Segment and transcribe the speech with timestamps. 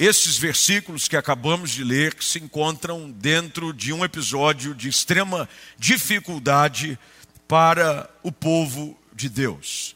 [0.00, 6.98] esses versículos que acabamos de ler se encontram dentro de um episódio de extrema dificuldade
[7.46, 9.94] para o povo de Deus.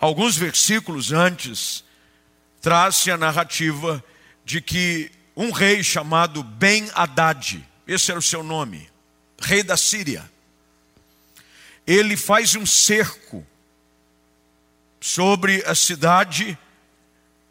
[0.00, 1.84] Alguns versículos antes
[2.60, 4.02] traz-se a narrativa
[4.44, 8.90] de que um rei chamado Ben-Hadad, esse era o seu nome,
[9.40, 10.28] rei da Síria,
[11.86, 13.46] ele faz um cerco
[15.00, 16.58] sobre a cidade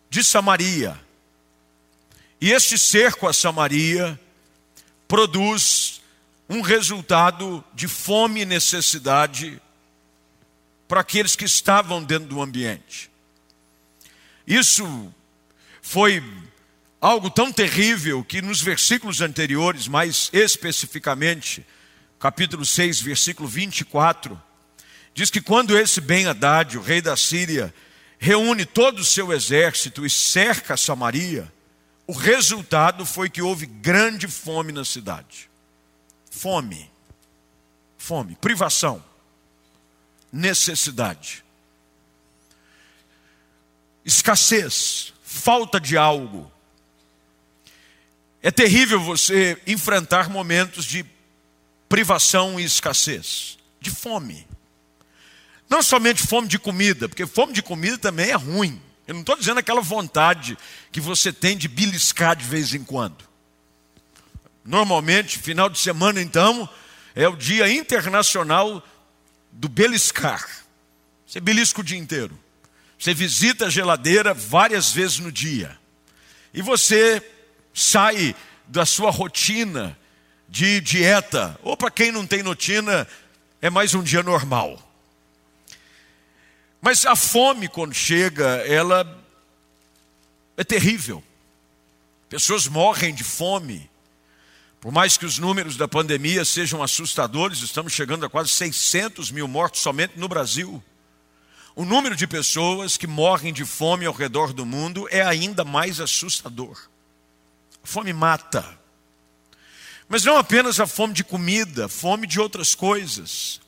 [0.10, 1.07] de Samaria.
[2.40, 4.20] E este cerco a Samaria
[5.08, 6.02] produz
[6.50, 9.60] um resultado de fome e necessidade
[10.88, 13.10] para aqueles que estavam dentro do ambiente.
[14.46, 15.14] Isso
[15.82, 16.24] foi
[17.02, 21.66] algo tão terrível que nos versículos anteriores, mais especificamente,
[22.20, 24.42] capítulo 6, versículo 24,
[25.14, 27.74] diz que quando esse Ben-Hadad, o rei da Síria,
[28.20, 31.52] reúne todo o seu exército e cerca Samaria,
[32.08, 35.50] o resultado foi que houve grande fome na cidade.
[36.32, 36.90] Fome.
[37.98, 39.04] Fome, privação,
[40.32, 41.44] necessidade.
[44.06, 46.50] Escassez, falta de algo.
[48.42, 51.06] É terrível você enfrentar momentos de
[51.90, 54.48] privação e escassez, de fome.
[55.70, 58.82] Não somente fome de comida, porque fome de comida também é ruim.
[59.08, 60.58] Eu não estou dizendo aquela vontade
[60.92, 63.26] que você tem de beliscar de vez em quando.
[64.66, 66.70] Normalmente, final de semana, então,
[67.16, 68.86] é o dia internacional
[69.50, 70.46] do beliscar.
[71.26, 72.38] Você belisca o dia inteiro.
[73.00, 75.78] Você visita a geladeira várias vezes no dia.
[76.54, 77.24] E você
[77.74, 78.36] sai
[78.68, 79.98] da sua rotina
[80.50, 83.08] de dieta, ou para quem não tem rotina,
[83.62, 84.87] é mais um dia normal.
[86.88, 89.22] Mas a fome, quando chega, ela
[90.56, 91.22] é terrível.
[92.30, 93.90] Pessoas morrem de fome.
[94.80, 99.50] Por mais que os números da pandemia sejam assustadores, estamos chegando a quase 600 mil
[99.50, 100.82] mortos somente no Brasil.
[101.76, 106.00] O número de pessoas que morrem de fome ao redor do mundo é ainda mais
[106.00, 106.88] assustador.
[107.84, 108.80] A fome mata.
[110.08, 113.60] Mas não apenas a fome de comida, fome de outras coisas.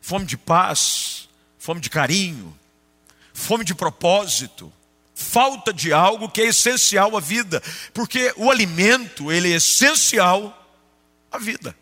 [0.00, 1.29] Fome de paz,
[1.60, 2.58] fome de carinho,
[3.34, 4.72] fome de propósito,
[5.14, 7.62] falta de algo que é essencial à vida,
[7.92, 10.56] porque o alimento, ele é essencial
[11.30, 11.76] à vida.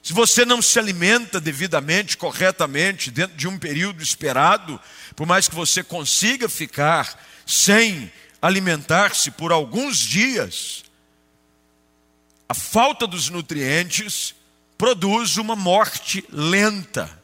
[0.00, 4.80] Se você não se alimenta devidamente, corretamente, dentro de um período esperado,
[5.16, 10.84] por mais que você consiga ficar sem alimentar-se por alguns dias,
[12.48, 14.36] a falta dos nutrientes
[14.78, 17.21] produz uma morte lenta.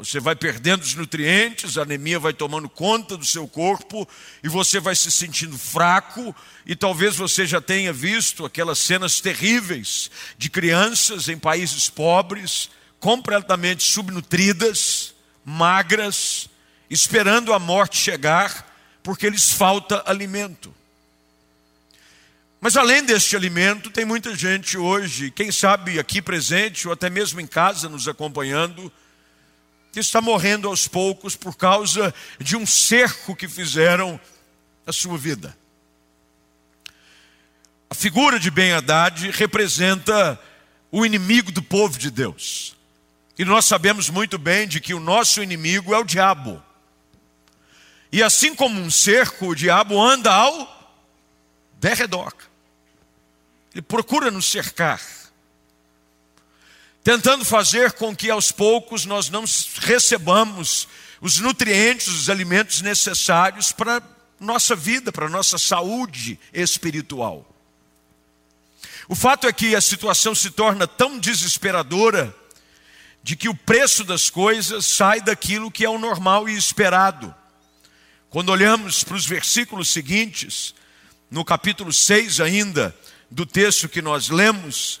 [0.00, 4.08] Você vai perdendo os nutrientes, a anemia vai tomando conta do seu corpo
[4.42, 6.34] e você vai se sentindo fraco.
[6.64, 13.82] E talvez você já tenha visto aquelas cenas terríveis de crianças em países pobres, completamente
[13.82, 15.12] subnutridas,
[15.44, 16.48] magras,
[16.88, 20.74] esperando a morte chegar, porque lhes falta alimento.
[22.58, 27.38] Mas além deste alimento, tem muita gente hoje, quem sabe aqui presente ou até mesmo
[27.38, 28.90] em casa nos acompanhando,
[29.92, 34.20] que está morrendo aos poucos por causa de um cerco que fizeram
[34.86, 35.56] à sua vida.
[37.88, 40.40] A figura de Ben-Hadad representa
[40.92, 42.76] o inimigo do povo de Deus.
[43.36, 46.62] E nós sabemos muito bem de que o nosso inimigo é o diabo.
[48.12, 50.94] E assim como um cerco, o diabo anda ao
[51.80, 52.32] derredor.
[53.72, 55.00] Ele procura nos cercar
[57.10, 59.44] tentando fazer com que aos poucos nós não
[59.80, 60.86] recebamos
[61.20, 64.00] os nutrientes, os alimentos necessários para
[64.38, 67.52] nossa vida, para nossa saúde espiritual.
[69.08, 72.32] O fato é que a situação se torna tão desesperadora
[73.24, 77.34] de que o preço das coisas sai daquilo que é o normal e esperado.
[78.28, 80.76] Quando olhamos para os versículos seguintes,
[81.28, 82.96] no capítulo 6 ainda
[83.28, 85.00] do texto que nós lemos,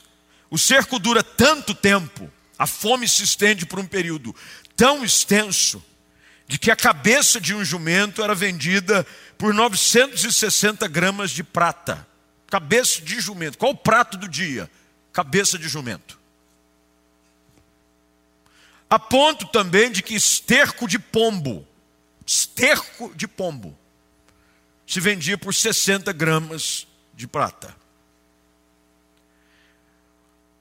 [0.50, 4.34] o cerco dura tanto tempo, a fome se estende por um período
[4.76, 5.82] tão extenso,
[6.46, 9.06] de que a cabeça de um jumento era vendida
[9.38, 12.04] por 960 gramas de prata.
[12.48, 13.56] Cabeça de jumento.
[13.56, 14.68] Qual o prato do dia?
[15.12, 16.18] Cabeça de jumento.
[18.90, 21.64] A ponto também de que esterco de pombo,
[22.26, 23.78] esterco de pombo,
[24.84, 27.76] se vendia por 60 gramas de prata.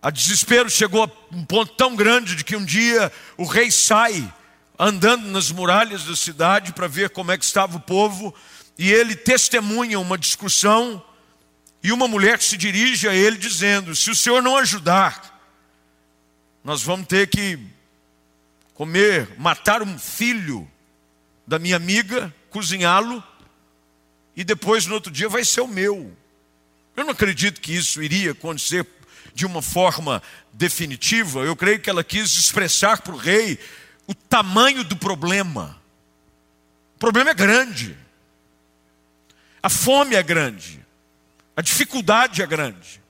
[0.01, 4.33] A desespero chegou a um ponto tão grande de que um dia o rei sai
[4.77, 8.33] andando nas muralhas da cidade para ver como é que estava o povo,
[8.77, 11.03] e ele testemunha uma discussão,
[11.83, 15.37] e uma mulher se dirige a ele dizendo: Se o senhor não ajudar,
[16.63, 17.59] nós vamos ter que
[18.73, 20.69] comer, matar um filho
[21.45, 23.21] da minha amiga, cozinhá-lo,
[24.33, 26.15] e depois no outro dia vai ser o meu.
[26.95, 28.85] Eu não acredito que isso iria acontecer
[29.39, 30.21] de uma forma
[30.51, 31.39] definitiva.
[31.39, 33.57] Eu creio que ela quis expressar para o rei
[34.05, 35.79] o tamanho do problema.
[36.97, 37.97] O problema é grande.
[39.63, 40.85] A fome é grande.
[41.55, 43.01] A dificuldade é grande.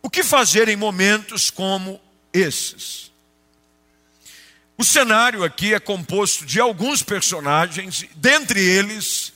[0.00, 2.00] O que fazer em momentos como
[2.32, 3.10] esses?
[4.78, 9.32] O cenário aqui é composto de alguns personagens, dentre eles,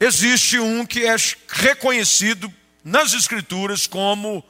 [0.00, 1.14] existe um que é
[1.48, 2.52] reconhecido
[2.84, 4.44] nas Escrituras como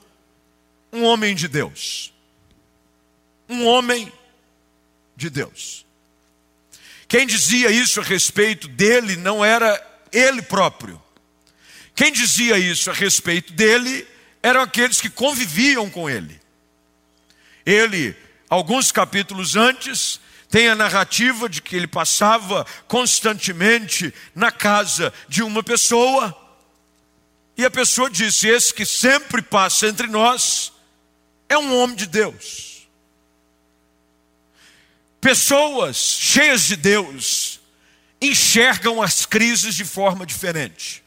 [0.92, 2.12] um homem de Deus.
[3.48, 4.12] Um homem
[5.16, 5.84] de Deus.
[7.08, 11.00] Quem dizia isso a respeito dele não era ele próprio.
[11.94, 14.06] Quem dizia isso a respeito dele
[14.42, 16.40] eram aqueles que conviviam com ele.
[17.66, 18.16] Ele,
[18.48, 25.62] alguns capítulos antes, tem a narrativa de que ele passava constantemente na casa de uma
[25.62, 26.36] pessoa,
[27.60, 30.72] e a pessoa disse: Esse que sempre passa entre nós
[31.48, 32.88] é um homem de Deus.
[35.20, 37.60] Pessoas cheias de Deus
[38.20, 41.02] enxergam as crises de forma diferente.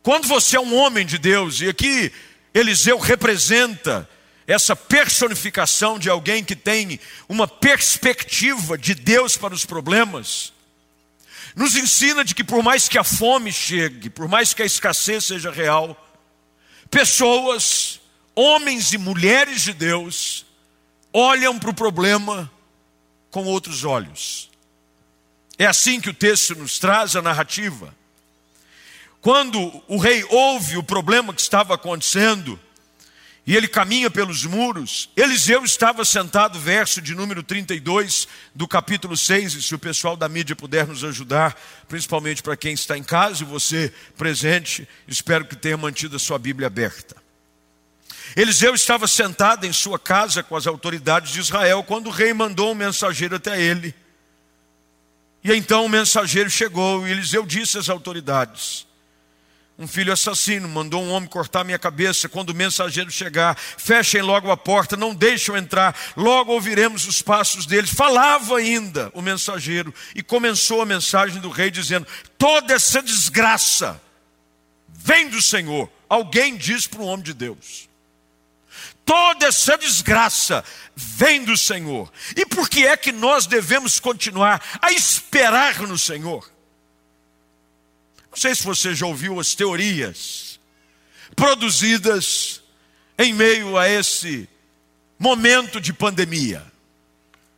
[0.00, 2.12] Quando você é um homem de Deus, e aqui
[2.54, 4.08] Eliseu representa
[4.46, 10.52] essa personificação de alguém que tem uma perspectiva de Deus para os problemas,
[11.56, 15.24] nos ensina de que por mais que a fome chegue, por mais que a escassez
[15.24, 15.96] seja real,
[16.90, 17.98] pessoas,
[18.34, 20.44] homens e mulheres de Deus,
[21.10, 22.52] olham para o problema
[23.30, 24.50] com outros olhos.
[25.58, 27.94] É assim que o texto nos traz a narrativa.
[29.22, 32.60] Quando o rei ouve o problema que estava acontecendo,
[33.46, 35.08] e ele caminha pelos muros.
[35.16, 39.54] Eliseu estava sentado, verso de número 32 do capítulo 6.
[39.54, 41.56] E se o pessoal da mídia puder nos ajudar,
[41.86, 46.40] principalmente para quem está em casa e você presente, espero que tenha mantido a sua
[46.40, 47.14] Bíblia aberta.
[48.34, 52.72] Eliseu estava sentado em sua casa com as autoridades de Israel quando o rei mandou
[52.72, 53.94] um mensageiro até ele.
[55.44, 58.84] E então o mensageiro chegou e Eliseu disse às autoridades:
[59.78, 62.30] um filho assassino mandou um homem cortar minha cabeça.
[62.30, 67.66] Quando o mensageiro chegar, fechem logo a porta, não deixem entrar, logo ouviremos os passos
[67.66, 67.90] deles.
[67.90, 72.06] Falava ainda o mensageiro e começou a mensagem do rei dizendo:
[72.38, 74.00] toda essa desgraça
[74.88, 75.90] vem do Senhor.
[76.08, 77.86] Alguém diz para o homem de Deus.
[79.04, 80.64] Toda essa desgraça
[80.94, 82.10] vem do Senhor.
[82.34, 86.55] E por que é que nós devemos continuar a esperar no Senhor?
[88.36, 90.60] Não sei se você já ouviu as teorias
[91.34, 92.60] produzidas
[93.16, 94.46] em meio a esse
[95.18, 96.62] momento de pandemia.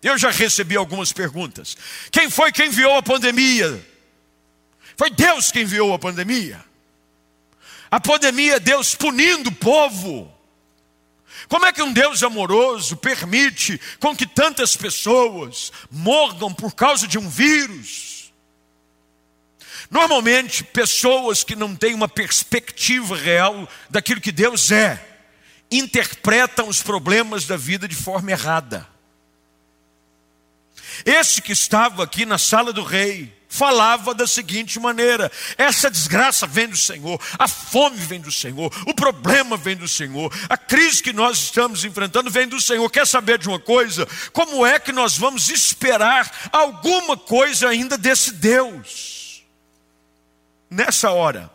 [0.00, 1.76] Eu já recebi algumas perguntas.
[2.12, 3.84] Quem foi que enviou a pandemia?
[4.96, 6.64] Foi Deus que enviou a pandemia.
[7.90, 10.32] A pandemia é Deus punindo o povo.
[11.48, 17.18] Como é que um Deus amoroso permite com que tantas pessoas morram por causa de
[17.18, 18.17] um vírus?
[19.90, 25.02] Normalmente, pessoas que não têm uma perspectiva real daquilo que Deus é,
[25.70, 28.86] interpretam os problemas da vida de forma errada.
[31.04, 36.68] Esse que estava aqui na sala do rei falava da seguinte maneira: essa desgraça vem
[36.68, 41.12] do Senhor, a fome vem do Senhor, o problema vem do Senhor, a crise que
[41.12, 42.88] nós estamos enfrentando vem do Senhor.
[42.90, 44.06] Quer saber de uma coisa?
[44.32, 49.17] Como é que nós vamos esperar alguma coisa ainda desse Deus?
[50.70, 51.50] Nessa hora,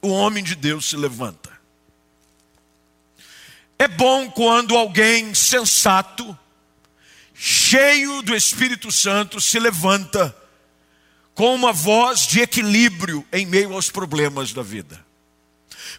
[0.00, 1.50] o homem de Deus se levanta.
[3.78, 6.38] É bom quando alguém sensato,
[7.34, 10.36] cheio do Espírito Santo, se levanta
[11.34, 15.04] com uma voz de equilíbrio em meio aos problemas da vida.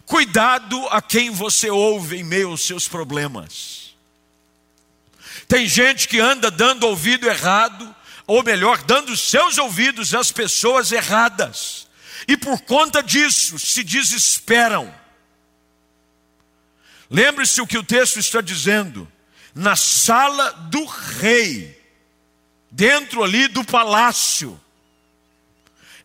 [0.06, 3.96] Cuidado a quem você ouve em meio aos seus problemas.
[5.48, 7.96] Tem gente que anda dando ouvido errado
[8.32, 11.86] ou melhor, dando seus ouvidos às pessoas erradas,
[12.26, 14.94] e por conta disso se desesperam.
[17.10, 19.06] Lembre-se o que o texto está dizendo,
[19.54, 21.78] na sala do rei,
[22.72, 24.58] dentro ali do palácio,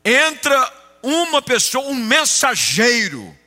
[0.04, 3.38] entra uma pessoa, um mensageiro,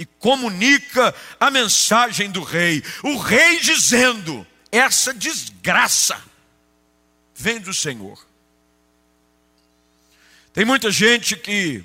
[0.00, 2.82] e comunica a mensagem do rei.
[3.04, 6.31] O rei dizendo: essa desgraça
[7.42, 8.24] vem do Senhor.
[10.52, 11.84] Tem muita gente que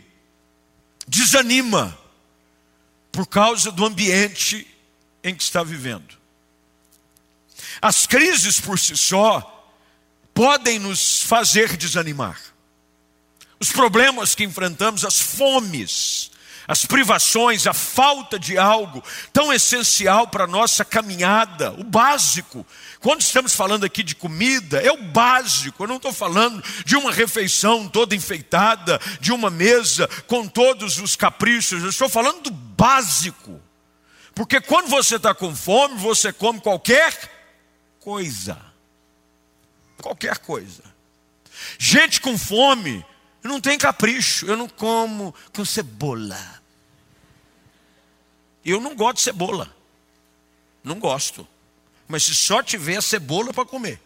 [1.08, 1.98] desanima
[3.12, 4.68] por causa do ambiente
[5.24, 6.16] em que está vivendo.
[7.82, 9.74] As crises por si só
[10.32, 12.40] podem nos fazer desanimar.
[13.60, 16.30] Os problemas que enfrentamos, as fomes,
[16.68, 22.66] as privações, a falta de algo tão essencial para a nossa caminhada, o básico.
[23.00, 25.84] Quando estamos falando aqui de comida, é o básico.
[25.84, 31.16] Eu não estou falando de uma refeição toda enfeitada, de uma mesa com todos os
[31.16, 31.82] caprichos.
[31.84, 33.62] Eu estou falando do básico.
[34.36, 37.14] Porque quando você está com fome, você come qualquer
[38.00, 38.58] coisa.
[40.02, 40.84] Qualquer coisa.
[41.80, 43.06] Gente com fome
[43.42, 44.46] não tem capricho.
[44.46, 46.57] Eu não como com cebola.
[48.68, 49.74] Eu não gosto de cebola.
[50.84, 51.48] Não gosto.
[52.06, 53.98] Mas se só tiver cebola para comer.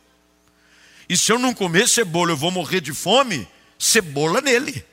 [1.09, 3.47] E se eu não comer cebola, eu vou morrer de fome,
[3.79, 4.85] cebola nele.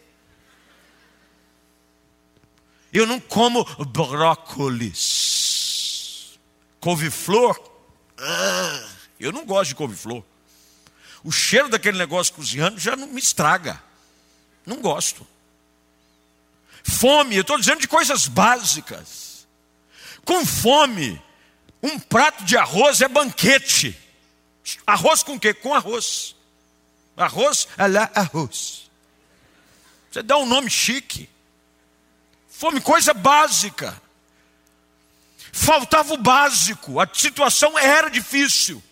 [2.91, 4.97] Eu não como brócolis.
[6.81, 7.61] Couve-flor.
[8.17, 8.89] Ah,
[9.21, 10.25] eu não gosto de couve-flor.
[11.23, 13.83] O cheiro daquele negócio cozinhando já não me estraga.
[14.65, 15.27] Não gosto.
[16.83, 19.28] Fome, eu estou dizendo de coisas básicas.
[20.29, 21.19] Com fome,
[21.83, 23.99] um prato de arroz é banquete.
[24.87, 25.55] Arroz com quê?
[25.55, 26.37] Com arroz.
[27.17, 28.91] Arroz, lá arroz.
[30.13, 31.31] Você dá um nome chique.
[32.47, 33.99] Fome, coisa básica.
[35.51, 38.83] Faltava o básico, a situação era difícil.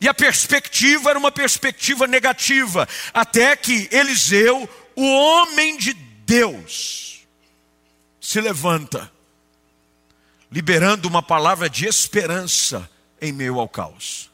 [0.00, 7.26] E a perspectiva era uma perspectiva negativa, até que Eliseu, o homem de Deus,
[8.20, 9.10] se levanta
[10.50, 12.88] liberando uma palavra de esperança
[13.20, 14.30] em meio ao caos.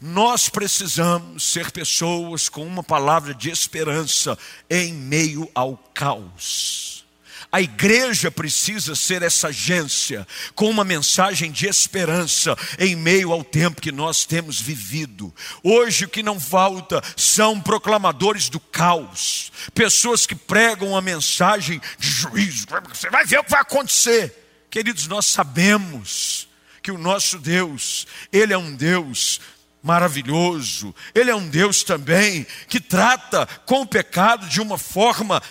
[0.00, 4.38] Nós precisamos ser pessoas com uma palavra de esperança
[4.70, 7.04] em meio ao caos.
[7.50, 13.80] A igreja precisa ser essa agência com uma mensagem de esperança em meio ao tempo
[13.80, 15.34] que nós temos vivido.
[15.62, 22.08] Hoje o que não falta são proclamadores do caos, pessoas que pregam a mensagem de
[22.08, 22.66] juízo.
[22.90, 24.47] Você vai ver o que vai acontecer.
[24.70, 26.48] Queridos, nós sabemos
[26.82, 29.40] que o nosso Deus, Ele é um Deus
[29.82, 35.42] maravilhoso, Ele é um Deus também que trata com o pecado de uma forma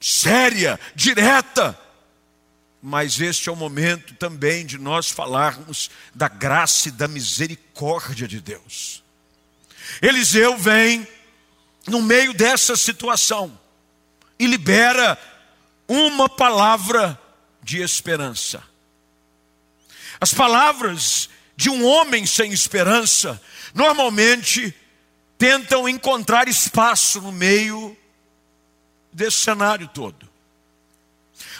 [0.00, 1.78] séria, direta.
[2.80, 8.40] Mas este é o momento também de nós falarmos da graça e da misericórdia de
[8.40, 9.02] Deus.
[10.00, 11.06] Eliseu vem
[11.86, 13.58] no meio dessa situação
[14.38, 15.18] e libera
[15.86, 17.20] uma palavra
[17.62, 18.62] de esperança.
[20.20, 23.40] As palavras de um homem sem esperança
[23.74, 24.74] normalmente
[25.38, 27.96] tentam encontrar espaço no meio
[29.12, 30.30] desse cenário todo.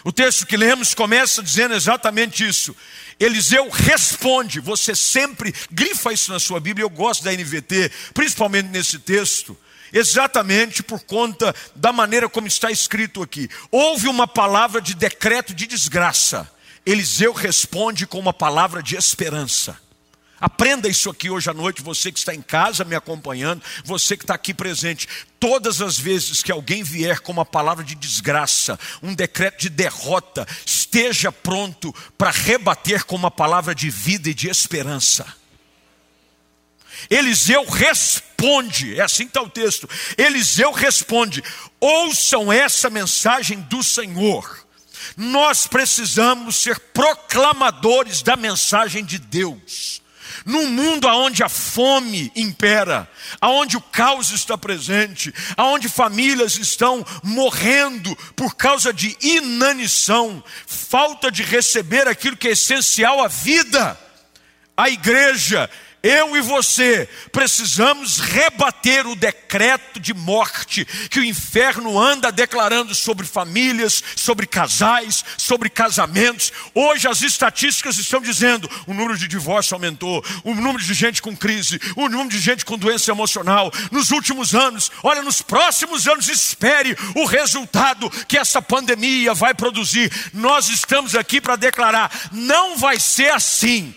[0.05, 2.75] O texto que lemos começa dizendo exatamente isso.
[3.19, 8.99] Eliseu responde, você sempre grifa isso na sua Bíblia, eu gosto da NVT, principalmente nesse
[8.99, 9.57] texto
[9.93, 13.49] exatamente por conta da maneira como está escrito aqui.
[13.71, 16.51] Houve uma palavra de decreto de desgraça.
[16.85, 19.77] Eliseu responde com uma palavra de esperança.
[20.43, 24.25] Aprenda isso aqui hoje à noite, você que está em casa me acompanhando, você que
[24.25, 25.09] está aqui presente.
[25.39, 30.45] Todas as vezes que alguém vier com uma palavra de desgraça, um decreto de derrota,
[30.67, 35.42] esteja pronto para rebater com uma palavra de vida e de esperança.
[37.11, 39.89] Eliseu responde, é assim que está o texto.
[40.17, 41.43] Eliseu responde:
[41.81, 44.67] ouçam essa mensagem do Senhor.
[45.17, 50.01] Nós precisamos ser proclamadores da mensagem de Deus.
[50.45, 53.09] Num mundo onde a fome impera,
[53.41, 61.43] aonde o caos está presente, aonde famílias estão morrendo por causa de inanição, falta de
[61.43, 63.99] receber aquilo que é essencial à vida,
[64.77, 65.71] a igreja
[66.03, 73.25] eu e você precisamos rebater o decreto de morte que o inferno anda declarando sobre
[73.25, 76.53] famílias, sobre casais, sobre casamentos.
[76.75, 81.37] Hoje as estatísticas estão dizendo: o número de divórcio aumentou, o número de gente com
[81.37, 83.73] crise, o número de gente com doença emocional.
[83.93, 90.11] Nos últimos anos, olha, nos próximos anos, espere o resultado que essa pandemia vai produzir.
[90.33, 93.95] Nós estamos aqui para declarar: não vai ser assim.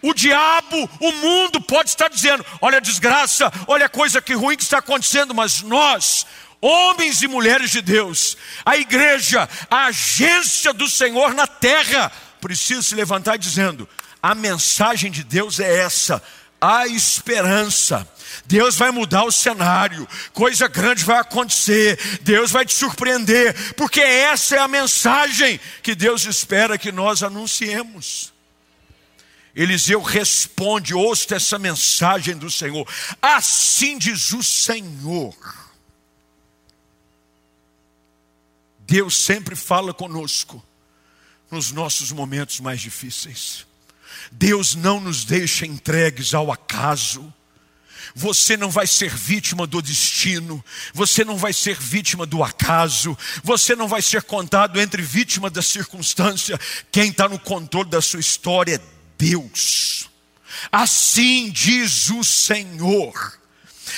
[0.00, 4.56] O diabo, o mundo pode estar dizendo: olha a desgraça, olha a coisa que ruim
[4.56, 6.24] que está acontecendo, mas nós,
[6.60, 12.94] homens e mulheres de Deus, a igreja, a agência do Senhor na terra, precisa se
[12.94, 13.88] levantar dizendo:
[14.22, 16.22] a mensagem de Deus é essa,
[16.60, 18.08] a esperança.
[18.46, 24.56] Deus vai mudar o cenário, coisa grande vai acontecer, Deus vai te surpreender, porque essa
[24.56, 28.32] é a mensagem que Deus espera que nós anunciemos.
[29.58, 32.88] Eliseu responde: ouça essa mensagem do Senhor.
[33.20, 35.34] Assim diz o Senhor.
[38.78, 40.64] Deus sempre fala conosco
[41.50, 43.66] nos nossos momentos mais difíceis.
[44.30, 47.34] Deus não nos deixa entregues ao acaso.
[48.14, 53.76] Você não vai ser vítima do destino, você não vai ser vítima do acaso, você
[53.76, 56.58] não vai ser contado entre vítima da circunstância.
[56.90, 60.08] Quem está no controle da sua história é Deus.
[60.70, 63.38] Assim diz o Senhor.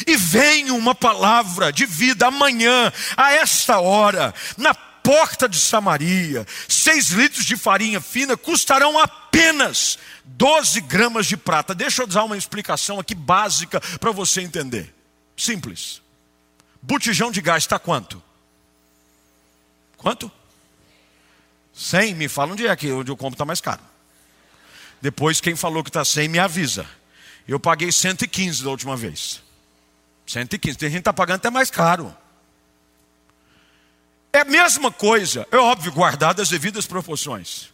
[0.07, 6.47] E vem uma palavra de vida amanhã, a esta hora, na porta de Samaria.
[6.69, 11.75] Seis litros de farinha fina custarão apenas 12 gramas de prata.
[11.75, 14.95] Deixa eu dar uma explicação aqui básica para você entender.
[15.37, 16.01] Simples.
[16.81, 18.23] Botijão de gás está quanto?
[19.97, 20.31] Quanto?
[21.75, 22.15] 100?
[22.15, 23.90] Me fala onde é que onde eu compro está mais caro.
[25.01, 26.87] Depois, quem falou que está 100 me avisa.
[27.49, 29.43] Eu paguei 115 da última vez.
[30.27, 30.79] 115.
[30.79, 32.15] Tem gente que está pagando até mais caro.
[34.33, 37.71] É a mesma coisa, é óbvio, guardado as devidas proporções.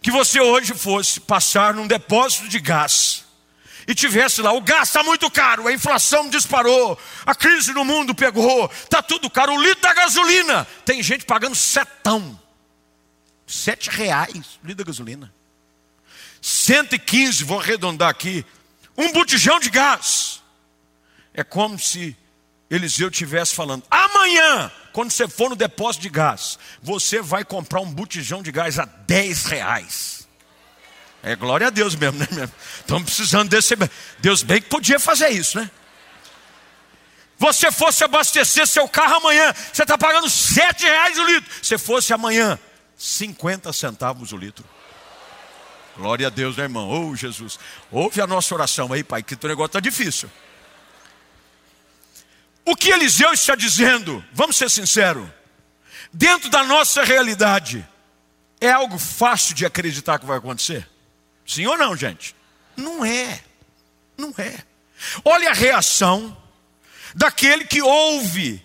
[0.00, 3.24] Que você hoje fosse passar num depósito de gás
[3.86, 8.14] e tivesse lá, o gás está muito caro, a inflação disparou, a crise no mundo
[8.14, 12.38] pegou, está tudo caro, o litro da gasolina, tem gente pagando setão,
[13.44, 15.34] sete reais o litro da gasolina.
[16.42, 18.44] 115, vou arredondar aqui,
[18.98, 20.42] um botijão de gás.
[21.32, 22.16] É como se
[22.68, 27.90] Eliseu estivesse falando: amanhã, quando você for no depósito de gás, você vai comprar um
[27.90, 30.28] botijão de gás a 10 reais.
[31.22, 32.26] É glória a Deus mesmo, né?
[32.80, 33.76] Estamos precisando desse.
[34.18, 35.70] Deus bem que podia fazer isso, né?
[37.38, 41.50] Você fosse abastecer seu carro amanhã, você está pagando 7 reais o litro.
[41.62, 42.58] Se fosse amanhã,
[42.96, 44.64] 50 centavos o litro.
[45.96, 46.88] Glória a Deus, né, irmão?
[46.88, 47.58] Oh, Jesus.
[47.90, 50.30] Ouve a nossa oração aí, pai, que o negócio está difícil.
[52.64, 55.28] O que Eliseu está dizendo, vamos ser sinceros,
[56.12, 57.86] dentro da nossa realidade,
[58.60, 60.88] é algo fácil de acreditar que vai acontecer?
[61.46, 62.34] Sim ou não, gente?
[62.76, 63.42] Não é.
[64.16, 64.64] Não é.
[65.24, 66.36] Olha a reação
[67.14, 68.64] daquele que ouve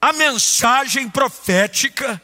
[0.00, 2.20] a mensagem profética,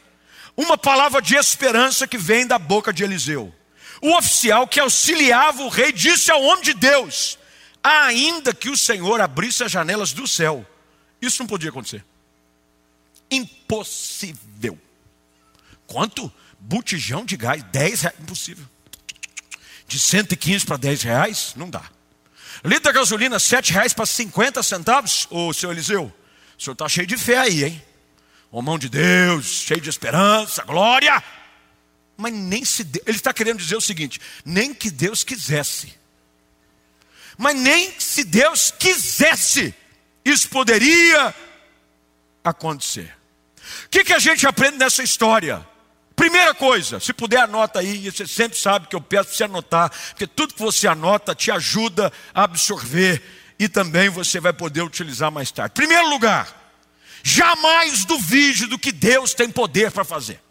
[0.55, 3.53] uma palavra de esperança que vem da boca de Eliseu.
[4.01, 7.37] O oficial que auxiliava o rei disse ao homem de Deus:
[7.83, 10.65] ainda que o Senhor abrisse as janelas do céu,
[11.21, 12.03] isso não podia acontecer.
[13.29, 14.77] Impossível.
[15.85, 16.31] Quanto?
[16.59, 18.65] Botijão de gás, 10 reais, impossível.
[19.87, 21.83] De 115 para 10 reais, não dá.
[22.65, 26.13] Litro da gasolina, 7 reais para 50 centavos, ô seu Eliseu,
[26.57, 27.83] o senhor está cheio de fé aí, hein?
[28.51, 31.23] Ô mão de Deus, cheio de esperança, glória.
[32.17, 35.93] Mas nem se Deus, ele está querendo dizer o seguinte: nem que Deus quisesse,
[37.37, 39.73] mas nem se Deus quisesse,
[40.25, 41.33] isso poderia
[42.43, 43.15] acontecer.
[43.85, 45.65] O que, que a gente aprende nessa história?
[46.15, 49.91] Primeira coisa, se puder anota aí, você sempre sabe que eu peço para você anotar,
[50.09, 53.21] porque tudo que você anota te ajuda a absorver
[53.59, 55.75] e também você vai poder utilizar mais tarde.
[55.75, 56.73] Primeiro lugar,
[57.21, 60.41] jamais duvide do que Deus tem poder para fazer.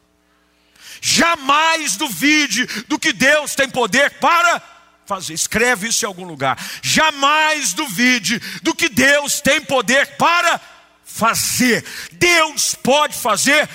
[1.01, 4.63] Jamais duvide do que Deus tem poder para
[5.07, 5.35] fazer.
[5.35, 6.59] Escreve isso em algum lugar.
[6.83, 10.61] Jamais duvide do que Deus tem poder para
[11.05, 11.85] fazer.
[12.13, 13.69] Deus pode fazer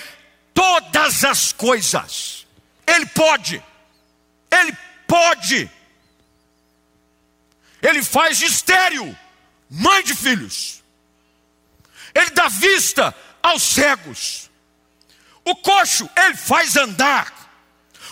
[0.53, 2.45] todas as coisas.
[2.85, 3.63] Ele pode.
[4.51, 5.69] Ele pode.
[7.81, 9.17] Ele faz estéreo,
[9.69, 10.83] mãe de filhos.
[12.13, 14.50] Ele dá vista aos cegos.
[15.43, 17.41] O coxo, ele faz andar.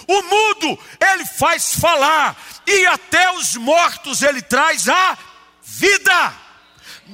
[0.08, 0.80] O mudo,
[1.14, 2.36] ele faz falar.
[2.66, 5.18] E até os mortos, ele traz a
[5.62, 6.34] vida.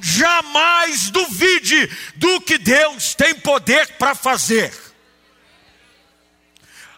[0.00, 4.72] Jamais duvide do que Deus tem poder para fazer.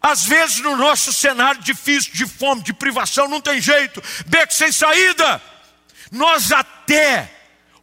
[0.00, 4.70] Às vezes, no nosso cenário difícil, de fome, de privação, não tem jeito, beco sem
[4.70, 5.42] saída,
[6.10, 7.30] nós até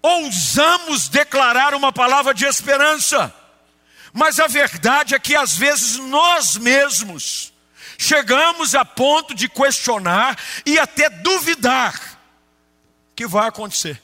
[0.02, 3.34] ousamos declarar uma palavra de esperança
[4.15, 7.51] mas a verdade é que às vezes nós mesmos
[7.97, 12.17] chegamos a ponto de questionar e até duvidar
[13.13, 14.01] que vai acontecer.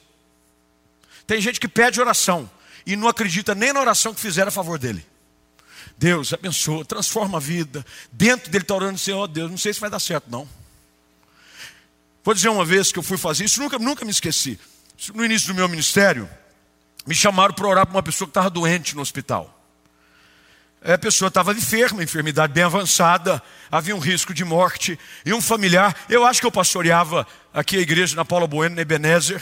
[1.26, 2.50] Tem gente que pede oração
[2.84, 5.02] e não acredita nem na oração que fizeram a favor dele.
[5.96, 7.82] Deus abençoa, transforma a vida.
[8.12, 10.46] Dentro dele está orando assim, ó oh, Deus, não sei se vai dar certo não.
[12.22, 14.60] Vou dizer uma vez que eu fui fazer isso, nunca, nunca me esqueci.
[15.14, 16.28] no início do meu ministério,
[17.06, 19.61] me chamaram para orar para uma pessoa que estava doente no hospital.
[20.84, 23.40] A pessoa estava enferma, enfermidade bem avançada,
[23.70, 27.80] havia um risco de morte, e um familiar, eu acho que eu pastoreava aqui a
[27.80, 29.40] igreja na Paula Bueno, na Ebenezer,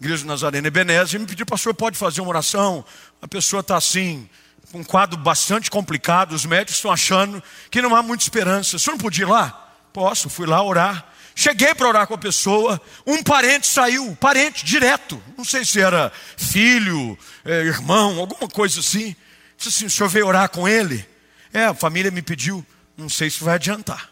[0.00, 2.84] igreja Nazarena Ebenezer, e me pediu, pastor, pode fazer uma oração?
[3.20, 4.30] A pessoa está assim,
[4.70, 8.76] com um quadro bastante complicado, os médicos estão achando que não há muita esperança.
[8.76, 9.72] O senhor não podia ir lá?
[9.92, 11.08] Posso, fui lá orar.
[11.34, 16.12] Cheguei para orar com a pessoa, um parente saiu, parente direto, não sei se era
[16.36, 19.16] filho, é, irmão, alguma coisa assim.
[19.58, 21.04] Disse assim: o senhor veio orar com ele?
[21.52, 22.64] É, a família me pediu,
[22.96, 24.10] não sei se vai adiantar.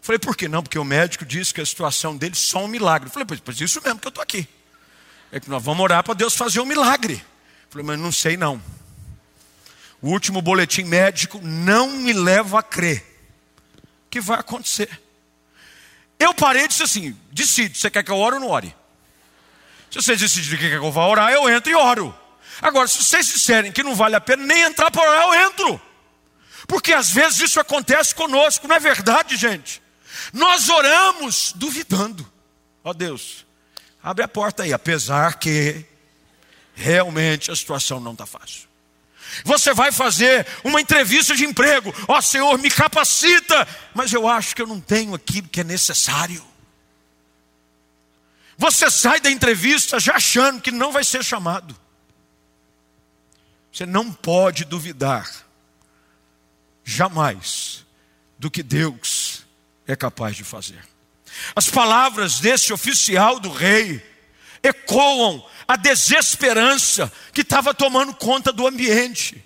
[0.00, 0.62] Falei, por que não?
[0.62, 3.08] Porque o médico disse que a situação dele é só um milagre.
[3.08, 4.48] Falei, pois, pois isso mesmo que eu estou aqui.
[5.30, 7.24] É que nós vamos orar para Deus fazer um milagre.
[7.70, 8.60] Falei, mas não sei não.
[10.00, 13.04] O último boletim médico não me leva a crer
[14.10, 15.00] que vai acontecer.
[16.18, 18.74] Eu parei e disse assim: decide, você quer que eu ore ou não ore?
[19.92, 22.18] Se vocês decidirem que eu vou orar, eu entro e oro.
[22.62, 25.80] Agora, se vocês disserem que não vale a pena nem entrar para orar, eu entro.
[26.66, 29.82] Porque às vezes isso acontece conosco, não é verdade, gente?
[30.32, 32.26] Nós oramos duvidando.
[32.82, 33.44] Ó oh, Deus,
[34.02, 35.84] abre a porta aí, apesar que
[36.74, 38.66] realmente a situação não está fácil.
[39.44, 44.56] Você vai fazer uma entrevista de emprego, ó oh, Senhor, me capacita, mas eu acho
[44.56, 46.51] que eu não tenho aquilo que é necessário.
[48.56, 51.76] Você sai da entrevista já achando que não vai ser chamado.
[53.72, 55.28] Você não pode duvidar,
[56.84, 57.86] jamais,
[58.38, 59.46] do que Deus
[59.86, 60.84] é capaz de fazer.
[61.56, 64.04] As palavras desse oficial do rei
[64.62, 69.42] ecoam a desesperança que estava tomando conta do ambiente.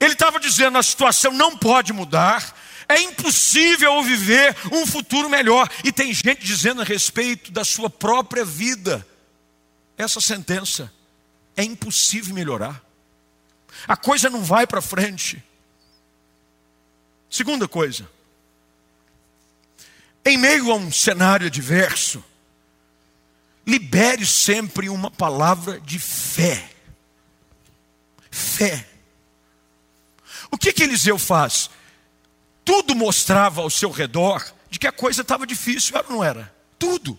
[0.00, 2.56] Ele estava dizendo: a situação não pode mudar,
[2.88, 5.68] é impossível viver um futuro melhor.
[5.84, 9.06] E tem gente dizendo a respeito da sua própria vida.
[9.96, 10.92] Essa sentença
[11.56, 12.82] é impossível melhorar.
[13.86, 15.42] A coisa não vai para frente.
[17.30, 18.08] Segunda coisa.
[20.24, 22.22] Em meio a um cenário adverso,
[23.66, 26.70] libere sempre uma palavra de fé.
[28.30, 28.88] Fé.
[30.50, 31.70] O que que Eliseu faz?
[32.64, 36.52] Tudo mostrava ao seu redor de que a coisa estava difícil, era ou não era?
[36.78, 37.18] Tudo.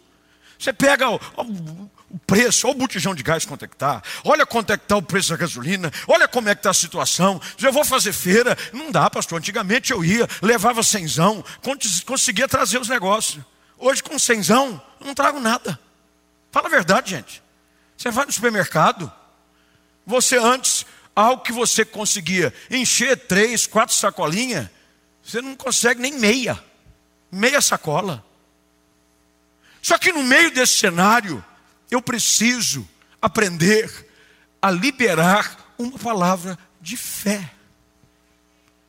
[0.57, 1.19] Você pega o,
[2.09, 4.85] o, preço, olha o botijão de gás quanto é que está, olha quanto é que
[4.85, 7.41] está o preço da gasolina, olha como é que está a situação.
[7.61, 9.37] Eu vou fazer feira, não dá, pastor.
[9.37, 11.43] Antigamente eu ia, levava cenzão,
[12.05, 13.43] conseguia trazer os negócios.
[13.77, 15.77] Hoje com cenzão, não trago nada.
[16.49, 17.43] Fala a verdade, gente.
[17.97, 19.11] Você vai no supermercado,
[20.05, 24.69] você antes, algo que você conseguia encher três, quatro sacolinhas,
[25.23, 26.61] você não consegue nem meia,
[27.31, 28.23] meia sacola.
[29.81, 31.43] Só que no meio desse cenário,
[31.89, 32.87] eu preciso
[33.21, 34.09] aprender
[34.61, 37.51] a liberar uma palavra de fé.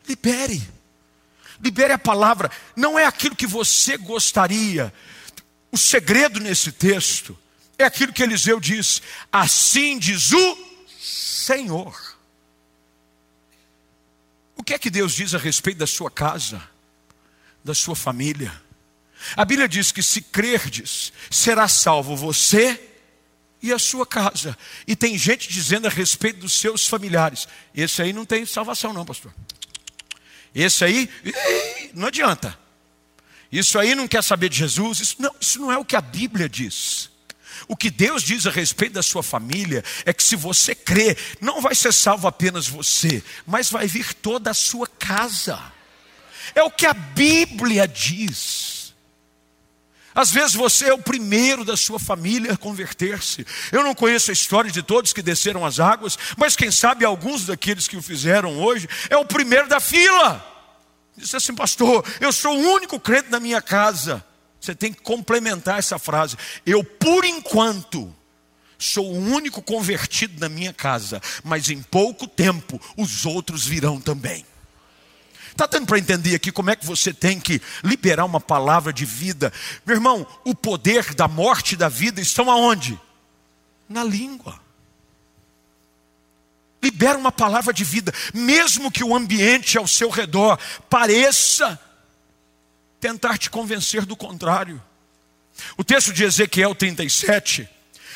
[0.08, 0.62] Libere.
[1.60, 2.50] Libere a palavra.
[2.76, 4.92] Não é aquilo que você gostaria.
[5.70, 7.36] O segredo nesse texto
[7.78, 10.58] é aquilo que Eliseu diz: Assim diz o
[11.00, 12.13] Senhor.
[14.56, 16.62] O que é que Deus diz a respeito da sua casa,
[17.62, 18.52] da sua família?
[19.36, 22.80] A Bíblia diz que se crerdes, será salvo você
[23.62, 24.56] e a sua casa.
[24.86, 29.04] E tem gente dizendo a respeito dos seus familiares: esse aí não tem salvação, não,
[29.04, 29.34] pastor.
[30.54, 31.10] Esse aí,
[31.94, 32.56] não adianta.
[33.50, 35.00] Isso aí não quer saber de Jesus.
[35.00, 37.10] Isso não, isso não é o que a Bíblia diz.
[37.68, 41.60] O que Deus diz a respeito da sua família é que se você crê, não
[41.60, 45.60] vai ser salvo apenas você, mas vai vir toda a sua casa.
[46.54, 48.94] É o que a Bíblia diz.
[50.14, 53.44] Às vezes você é o primeiro da sua família a converter-se.
[53.72, 57.46] Eu não conheço a história de todos que desceram as águas, mas quem sabe alguns
[57.46, 60.52] daqueles que o fizeram hoje é o primeiro da fila.
[61.16, 64.24] Disse assim, pastor, eu sou o único crente na minha casa.
[64.64, 66.36] Você tem que complementar essa frase.
[66.64, 68.14] Eu, por enquanto,
[68.78, 74.46] sou o único convertido na minha casa, mas em pouco tempo os outros virão também.
[75.50, 79.04] Está dando para entender aqui como é que você tem que liberar uma palavra de
[79.04, 79.52] vida?
[79.84, 82.98] Meu irmão, o poder da morte e da vida estão aonde?
[83.86, 84.58] Na língua.
[86.82, 91.78] Libera uma palavra de vida, mesmo que o ambiente ao seu redor pareça
[93.04, 94.82] tentar te convencer do contrário.
[95.76, 97.68] O texto de Ezequiel 37,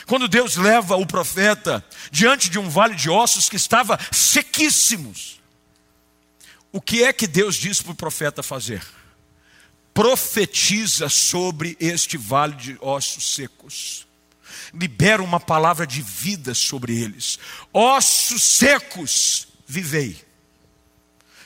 [0.06, 5.42] quando Deus leva o profeta diante de um vale de ossos que estava sequíssimos,
[6.72, 8.82] o que é que Deus diz para o profeta fazer?
[9.92, 14.06] profetiza sobre este vale de ossos secos.
[14.72, 17.36] Libera uma palavra de vida sobre eles.
[17.72, 20.24] Ossos secos, vivei.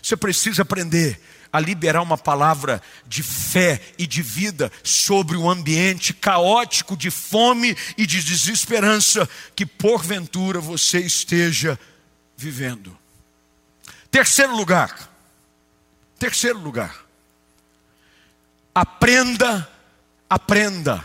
[0.02, 1.18] Você precisa aprender
[1.52, 7.76] a liberar uma palavra de fé e de vida sobre o ambiente caótico de fome
[7.98, 11.78] e de desesperança que porventura você esteja
[12.36, 12.96] vivendo.
[14.10, 15.10] Terceiro lugar.
[16.18, 17.04] Terceiro lugar.
[18.74, 19.68] Aprenda,
[20.30, 21.04] aprenda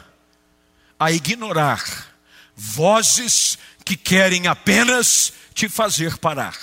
[0.97, 1.83] a ignorar
[2.55, 6.55] vozes que querem apenas te fazer parar.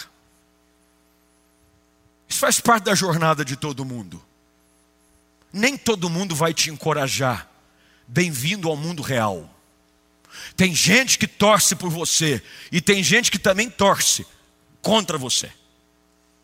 [2.35, 4.21] Isso faz parte da jornada de todo mundo.
[5.53, 7.49] Nem todo mundo vai te encorajar.
[8.09, 9.49] Bem-vindo ao mundo real.
[10.57, 12.43] Tem gente que torce por você
[12.73, 14.27] e tem gente que também torce
[14.83, 15.49] contra você.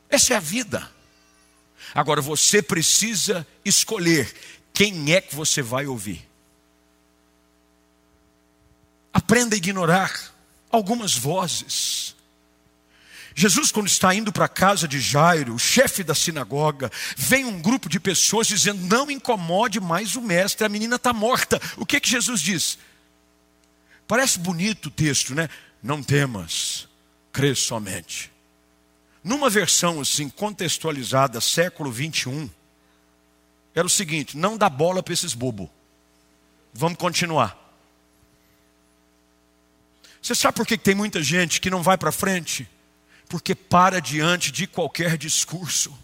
[0.09, 0.89] Essa é a vida.
[1.93, 4.33] Agora você precisa escolher
[4.73, 6.25] quem é que você vai ouvir.
[9.13, 10.33] Aprenda a ignorar
[10.71, 12.15] algumas vozes.
[13.35, 17.61] Jesus, quando está indo para a casa de Jairo, o chefe da sinagoga, vem um
[17.61, 21.61] grupo de pessoas dizendo: Não incomode mais o mestre, a menina está morta.
[21.77, 22.79] O que, que Jesus diz?
[24.07, 25.49] Parece bonito o texto, né?
[25.83, 26.89] Não temas,
[27.33, 28.31] crê somente.
[29.23, 32.51] Numa versão assim, contextualizada, século 21,
[33.75, 35.69] era o seguinte: não dá bola para esses bobos.
[36.73, 37.57] Vamos continuar.
[40.21, 42.69] Você sabe por que tem muita gente que não vai para frente?
[43.31, 45.97] Porque para diante de qualquer discurso.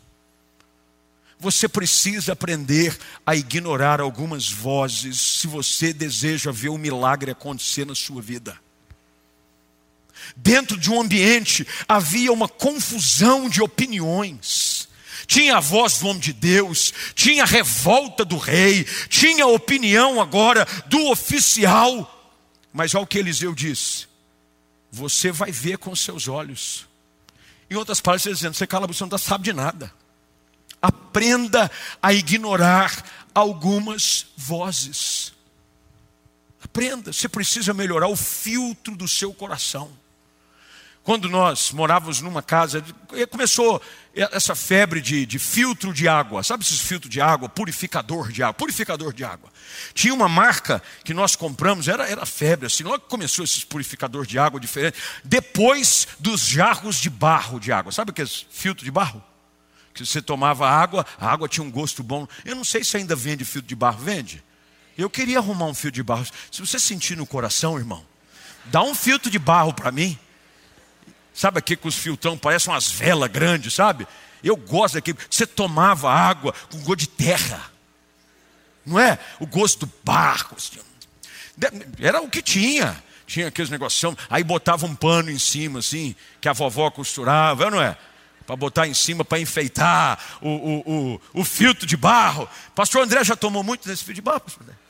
[1.40, 7.96] Você precisa aprender a ignorar algumas vozes se você deseja ver o milagre acontecer na
[7.96, 8.56] sua vida.
[10.36, 14.88] Dentro de um ambiente havia uma confusão de opiniões.
[15.26, 20.20] Tinha a voz do homem de Deus, tinha a revolta do rei, tinha a opinião
[20.20, 22.38] agora do oficial.
[22.72, 24.06] Mas olha o que Eliseu disse:
[24.92, 26.86] você vai ver com seus olhos
[27.70, 29.92] em outras palavras, dizendo: você cala, você não sabe de nada.
[30.80, 31.70] Aprenda
[32.02, 35.32] a ignorar algumas vozes.
[36.62, 39.90] Aprenda, você precisa melhorar o filtro do seu coração.
[41.06, 42.84] Quando nós morávamos numa casa,
[43.30, 43.80] começou
[44.12, 48.54] essa febre de, de, filtro de água, sabe esses filtros de água, purificador de água,
[48.54, 49.48] purificador de água.
[49.94, 54.36] Tinha uma marca que nós compramos, era, era febre, assim, logo começou esses purificador de
[54.36, 59.22] água diferente, depois dos jarros de barro de água, sabe aqueles filtro de barro?
[59.94, 62.26] Que você tomava água, a água tinha um gosto bom.
[62.44, 64.42] Eu não sei se ainda vende filtro de barro, vende?
[64.98, 66.26] Eu queria arrumar um filtro de barro.
[66.50, 68.04] Se você sentir no coração, irmão,
[68.64, 70.18] dá um filtro de barro para mim.
[71.36, 74.08] Sabe aqui com os filtrão, parecem umas velas grandes, sabe?
[74.42, 75.18] Eu gosto daquilo.
[75.30, 77.70] Você tomava água com gosto de terra.
[78.86, 79.18] Não é?
[79.38, 80.56] O gosto do barco.
[80.56, 80.78] Assim.
[82.00, 83.04] Era o que tinha.
[83.26, 84.16] Tinha aqueles negócios.
[84.30, 87.98] Aí botava um pano em cima, assim, que a vovó costurava, não é?
[88.46, 92.48] Para botar em cima, para enfeitar o, o, o, o, filtro de barro.
[92.74, 94.85] Pastor André já tomou muito desse filtro de barro, pastor André?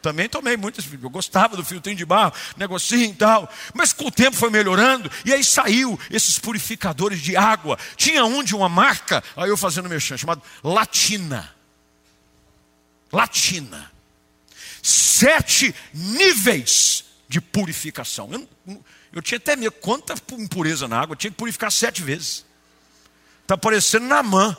[0.00, 3.50] Também tomei muitas, eu gostava do filtrinho de barro, negocinho e tal.
[3.72, 7.78] Mas com o tempo foi melhorando, e aí saiu esses purificadores de água.
[7.96, 11.52] Tinha um de uma marca, aí eu fazendo mexer, chamado Latina.
[13.12, 13.90] Latina.
[14.82, 18.30] Sete níveis de purificação.
[18.32, 22.44] Eu, eu tinha até medo, quanta impureza na água, eu tinha que purificar sete vezes.
[23.42, 24.56] Está parecendo na mão.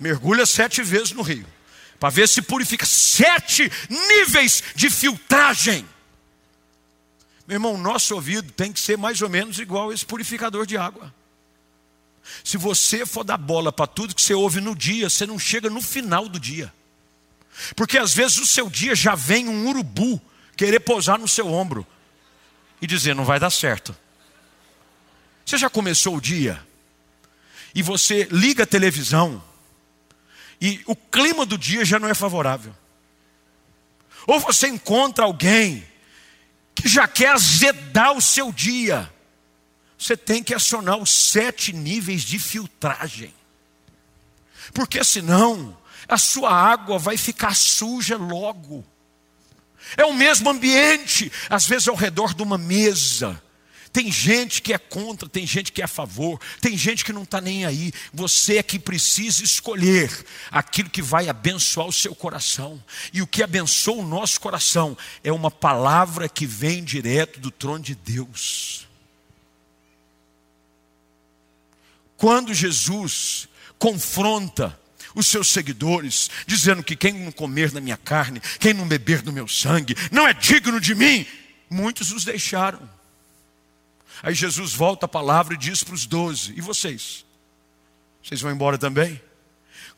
[0.00, 1.55] Mergulha sete vezes no rio
[1.98, 2.86] para ver se purifica.
[2.86, 5.86] Sete níveis de filtragem.
[7.46, 11.14] Meu irmão, nosso ouvido tem que ser mais ou menos igual esse purificador de água.
[12.42, 15.70] Se você for dar bola para tudo que você ouve no dia, você não chega
[15.70, 16.72] no final do dia.
[17.74, 20.20] Porque às vezes o seu dia já vem um urubu
[20.56, 21.86] querer pousar no seu ombro
[22.82, 23.96] e dizer: não vai dar certo.
[25.44, 26.60] Você já começou o dia
[27.74, 29.42] e você liga a televisão
[30.60, 32.74] e o clima do dia já não é favorável.
[34.26, 35.86] Ou você encontra alguém
[36.74, 39.12] que já quer azedar o seu dia.
[39.98, 43.32] Você tem que acionar os sete níveis de filtragem.
[44.74, 45.76] Porque senão
[46.08, 48.84] a sua água vai ficar suja logo.
[49.96, 53.40] É o mesmo ambiente, às vezes ao redor de uma mesa.
[53.96, 57.22] Tem gente que é contra, tem gente que é a favor, tem gente que não
[57.22, 57.90] está nem aí.
[58.12, 60.10] Você é que precisa escolher
[60.50, 62.78] aquilo que vai abençoar o seu coração.
[63.10, 67.82] E o que abençoa o nosso coração é uma palavra que vem direto do trono
[67.82, 68.86] de Deus.
[72.18, 74.78] Quando Jesus confronta
[75.14, 79.32] os seus seguidores, dizendo que quem não comer na minha carne, quem não beber do
[79.32, 81.26] meu sangue, não é digno de mim.
[81.70, 82.95] Muitos os deixaram.
[84.22, 87.24] Aí Jesus volta a palavra e diz para os doze: E vocês?
[88.22, 89.20] Vocês vão embora também?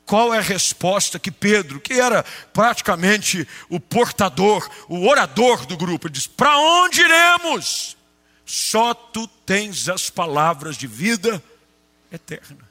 [0.05, 6.09] Qual é a resposta que Pedro, que era praticamente o portador, o orador do grupo,
[6.09, 7.97] diz: Para onde iremos?
[8.44, 11.42] Só tu tens as palavras de vida
[12.11, 12.66] eterna.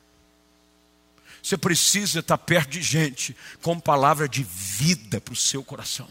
[1.42, 6.10] Você precisa estar perto de gente com palavra de vida para o seu coração.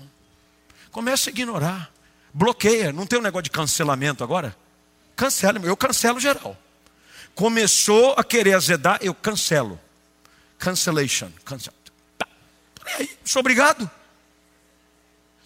[0.91, 1.93] Comece a ignorar.
[2.33, 2.93] Bloqueia.
[2.93, 4.57] Não tem um negócio de cancelamento agora?
[5.17, 5.59] Cancela.
[5.65, 6.57] Eu cancelo geral.
[7.35, 9.81] Começou a querer azedar, eu cancelo.
[10.59, 11.31] Cancellation.
[11.45, 11.73] Cancel.
[12.17, 12.29] Tá.
[12.99, 13.91] Aí, sou obrigado.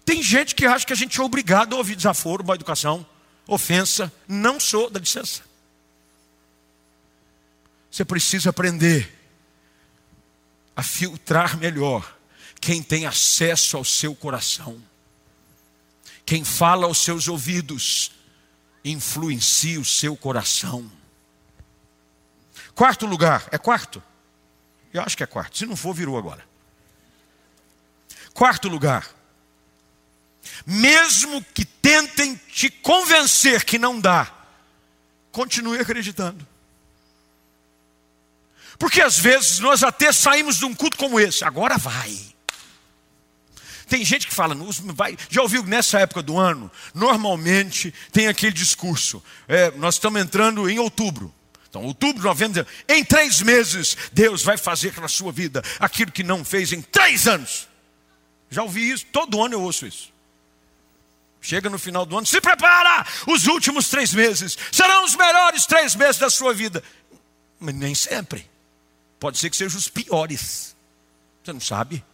[0.04, 3.06] Tem gente que acha que a gente é obrigado a ouvir desaforo, boa educação,
[3.46, 4.12] ofensa.
[4.26, 5.42] Não sou, dá licença.
[7.90, 9.16] Você precisa aprender
[10.74, 12.16] a filtrar melhor
[12.60, 14.82] quem tem acesso ao seu coração.
[16.24, 18.12] Quem fala aos seus ouvidos
[18.84, 20.90] influencia o seu coração.
[22.74, 24.02] Quarto lugar, é quarto?
[24.92, 25.58] Eu acho que é quarto.
[25.58, 26.44] Se não for, virou agora.
[28.32, 29.08] Quarto lugar.
[30.64, 34.32] Mesmo que tentem te convencer que não dá,
[35.30, 36.46] continue acreditando.
[38.78, 42.18] Porque às vezes nós até saímos de um culto como esse, agora vai.
[43.90, 44.56] Tem gente que fala,
[44.94, 46.70] vai, já ouviu nessa época do ano?
[46.94, 49.20] Normalmente tem aquele discurso.
[49.48, 51.34] É, nós estamos entrando em outubro.
[51.68, 56.44] Então, outubro, novembro, em três meses, Deus vai fazer na sua vida aquilo que não
[56.44, 57.68] fez em três anos.
[58.48, 60.12] Já ouvi isso, todo ano eu ouço isso.
[61.40, 63.04] Chega no final do ano, se prepara!
[63.26, 66.80] Os últimos três meses serão os melhores três meses da sua vida.
[67.58, 68.48] Mas nem sempre.
[69.18, 70.76] Pode ser que sejam os piores.
[71.42, 72.04] Você não sabe.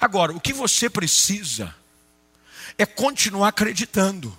[0.00, 1.74] Agora, o que você precisa
[2.78, 4.36] é continuar acreditando,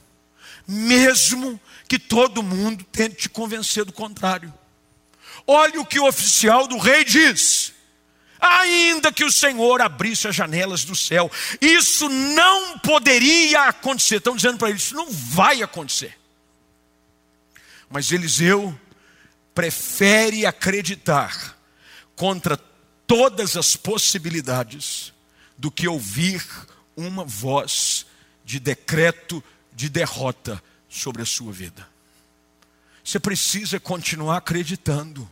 [0.68, 4.54] mesmo que todo mundo tente te convencer do contrário.
[5.46, 7.74] Olhe o que o oficial do rei diz.
[8.40, 14.18] Ainda que o Senhor abrisse as janelas do céu, isso não poderia acontecer.
[14.18, 16.18] Estão dizendo para ele: isso não vai acontecer.
[17.90, 18.78] Mas Eliseu
[19.56, 21.58] prefere acreditar
[22.16, 22.58] contra
[23.08, 25.14] todas as possibilidades
[25.58, 26.46] do que ouvir
[26.96, 28.06] uma voz
[28.44, 29.44] de decreto
[29.74, 31.88] de derrota sobre a sua vida.
[33.04, 35.30] Você precisa continuar acreditando,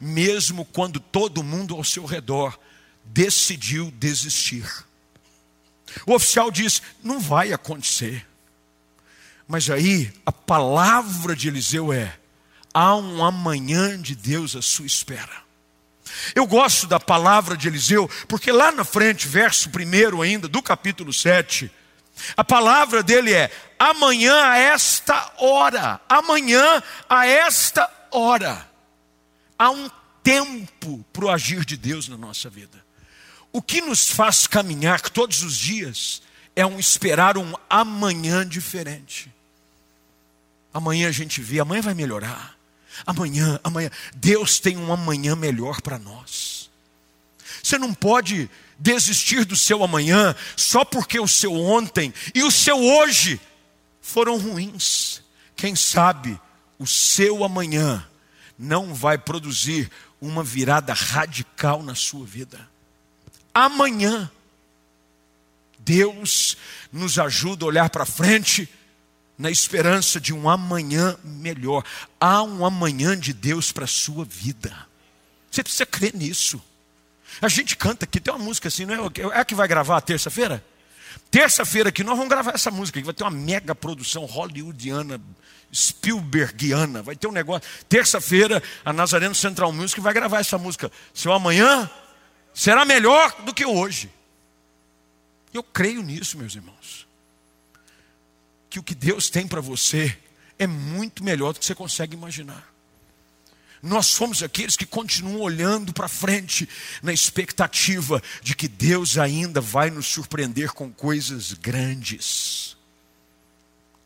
[0.00, 2.58] mesmo quando todo mundo ao seu redor
[3.04, 4.66] decidiu desistir.
[6.06, 8.26] O oficial diz: não vai acontecer.
[9.46, 12.18] Mas aí a palavra de Eliseu é:
[12.72, 15.43] há um amanhã de Deus à sua espera.
[16.34, 21.12] Eu gosto da palavra de Eliseu, porque lá na frente, verso 1 ainda, do capítulo
[21.12, 21.70] 7,
[22.36, 28.68] a palavra dele é: amanhã a esta hora, amanhã a esta hora.
[29.58, 29.90] Há um
[30.22, 32.84] tempo para o agir de Deus na nossa vida.
[33.52, 36.22] O que nos faz caminhar todos os dias
[36.56, 39.32] é um esperar um amanhã diferente.
[40.72, 42.53] Amanhã a gente vê, amanhã vai melhorar.
[43.06, 43.90] Amanhã, amanhã.
[44.14, 46.70] Deus tem um amanhã melhor para nós.
[47.62, 52.78] Você não pode desistir do seu amanhã só porque o seu ontem e o seu
[52.78, 53.40] hoje
[54.00, 55.22] foram ruins.
[55.56, 56.38] Quem sabe
[56.78, 58.06] o seu amanhã
[58.58, 62.68] não vai produzir uma virada radical na sua vida.
[63.52, 64.30] Amanhã,
[65.78, 66.56] Deus
[66.92, 68.68] nos ajuda a olhar para frente
[69.36, 71.84] na esperança de um amanhã melhor.
[72.20, 74.74] Há um amanhã de Deus para a sua vida.
[75.50, 76.62] Você precisa crer nisso.
[77.40, 79.40] A gente canta aqui, tem uma música assim, não é?
[79.40, 80.64] É que vai gravar terça-feira?
[81.30, 85.20] Terça-feira aqui nós vamos gravar essa música, que vai ter uma mega produção hollywoodiana,
[85.74, 87.68] Spielbergiana, vai ter um negócio.
[87.88, 90.90] Terça-feira, a Nazareno Central Music vai gravar essa música.
[91.12, 91.90] Seu amanhã
[92.52, 94.08] será melhor do que hoje.
[95.52, 97.03] Eu creio nisso, meus irmãos
[98.74, 100.18] que o que Deus tem para você
[100.58, 102.74] é muito melhor do que você consegue imaginar.
[103.80, 106.68] Nós somos aqueles que continuam olhando para frente
[107.00, 112.76] na expectativa de que Deus ainda vai nos surpreender com coisas grandes.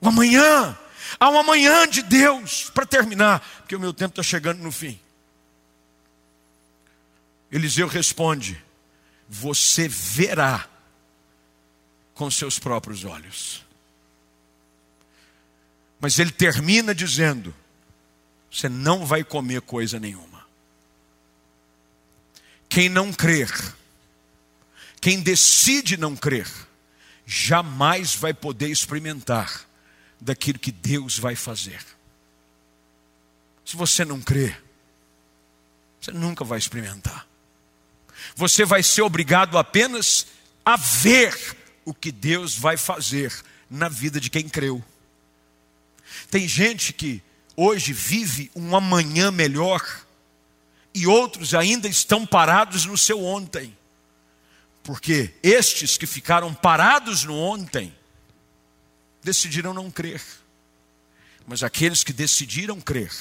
[0.02, 0.76] O amanhã,
[1.18, 5.00] há um amanhã de Deus, para terminar, porque o meu tempo está chegando no fim.
[7.50, 8.62] Eliseu responde:
[9.30, 10.68] Você verá
[12.12, 13.66] com seus próprios olhos.
[16.00, 17.54] Mas ele termina dizendo:
[18.50, 20.46] Você não vai comer coisa nenhuma.
[22.68, 23.50] Quem não crer,
[25.00, 26.48] quem decide não crer,
[27.26, 29.66] jamais vai poder experimentar
[30.20, 31.80] daquilo que Deus vai fazer.
[33.64, 34.62] Se você não crer,
[36.00, 37.26] você nunca vai experimentar.
[38.34, 40.26] Você vai ser obrigado apenas
[40.64, 43.32] a ver o que Deus vai fazer
[43.70, 44.84] na vida de quem creu.
[46.30, 47.22] Tem gente que
[47.56, 49.82] hoje vive um amanhã melhor
[50.94, 53.76] e outros ainda estão parados no seu ontem.
[54.82, 57.94] Porque estes que ficaram parados no ontem
[59.22, 60.22] decidiram não crer.
[61.46, 63.12] Mas aqueles que decidiram crer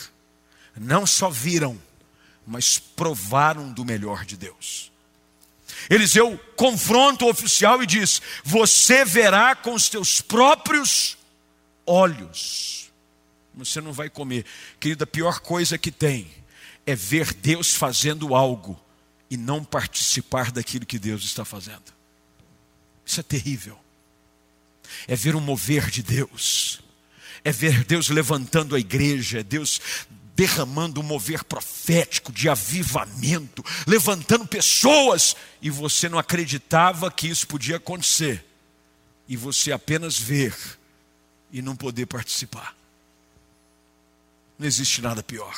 [0.75, 1.79] não só viram,
[2.45, 4.91] mas provaram do melhor de Deus.
[5.89, 11.17] Eliseu confronta o oficial e diz: Você verá com os teus próprios
[11.85, 12.86] olhos.
[13.57, 14.45] Você não vai comer.
[14.79, 16.31] Querida, a pior coisa que tem
[16.85, 18.79] é ver Deus fazendo algo
[19.29, 21.93] e não participar daquilo que Deus está fazendo.
[23.05, 23.77] Isso é terrível.
[25.07, 26.81] É ver o mover de Deus.
[27.43, 29.81] É ver Deus levantando a igreja, é Deus
[30.35, 37.77] derramando um mover profético de avivamento, levantando pessoas, e você não acreditava que isso podia
[37.77, 38.45] acontecer,
[39.27, 40.55] e você apenas ver
[41.51, 42.75] e não poder participar.
[44.57, 45.55] Não existe nada pior.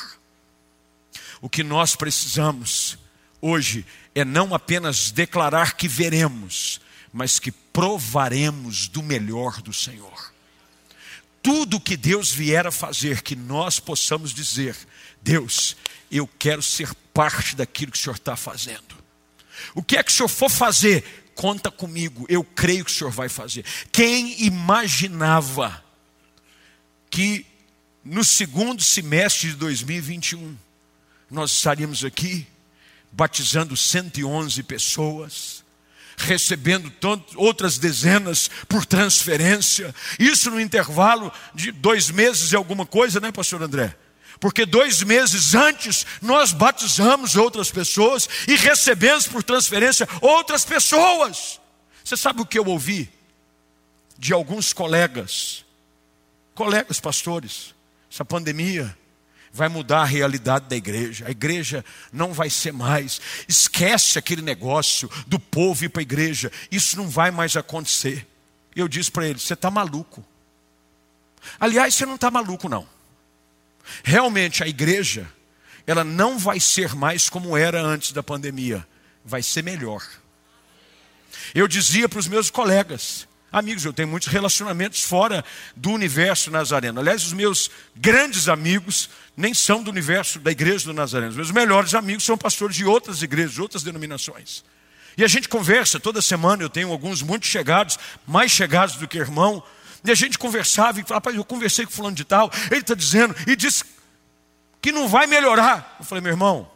[1.40, 2.98] O que nós precisamos
[3.40, 6.80] hoje é não apenas declarar que veremos,
[7.12, 10.30] mas que provaremos do melhor do Senhor
[11.42, 14.76] tudo que Deus vier a fazer, que nós possamos dizer:
[15.22, 15.76] Deus,
[16.10, 18.98] eu quero ser parte daquilo que o Senhor está fazendo.
[19.74, 23.10] O que é que o Senhor for fazer, conta comigo, eu creio que o Senhor
[23.10, 23.64] vai fazer.
[23.92, 25.82] Quem imaginava
[27.10, 27.46] que
[28.04, 30.56] no segundo semestre de 2021
[31.30, 32.46] nós estaríamos aqui
[33.12, 35.64] batizando 111 pessoas?
[36.20, 36.92] recebendo
[37.36, 39.94] outras dezenas por transferência.
[40.18, 43.96] Isso no intervalo de dois meses e alguma coisa, né, pastor André?
[44.38, 51.60] Porque dois meses antes nós batizamos outras pessoas e recebemos por transferência outras pessoas.
[52.02, 53.10] Você sabe o que eu ouvi
[54.18, 55.64] de alguns colegas,
[56.54, 57.74] colegas pastores,
[58.10, 58.96] essa pandemia
[59.52, 61.26] vai mudar a realidade da igreja.
[61.26, 63.20] A igreja não vai ser mais.
[63.48, 66.50] Esquece aquele negócio do povo ir para a igreja.
[66.70, 68.26] Isso não vai mais acontecer.
[68.74, 70.24] Eu disse para ele: você está maluco.
[71.58, 72.86] Aliás, você não está maluco, não.
[74.04, 75.26] Realmente a igreja,
[75.86, 78.86] ela não vai ser mais como era antes da pandemia.
[79.24, 80.06] Vai ser melhor.
[81.54, 85.44] Eu dizia para os meus colegas: Amigos, eu tenho muitos relacionamentos fora
[85.74, 87.00] do universo nazareno.
[87.00, 91.30] Aliás, os meus grandes amigos nem são do universo da igreja do Nazareno.
[91.30, 94.62] Os meus melhores amigos são pastores de outras igrejas, de outras denominações.
[95.16, 99.18] E a gente conversa toda semana, eu tenho alguns muito chegados, mais chegados do que
[99.18, 99.62] irmão.
[100.04, 103.34] E a gente conversava e falava, eu conversei com fulano de tal, ele está dizendo,
[103.46, 103.82] e diz
[104.80, 105.96] que não vai melhorar.
[105.98, 106.70] Eu falei, meu irmão,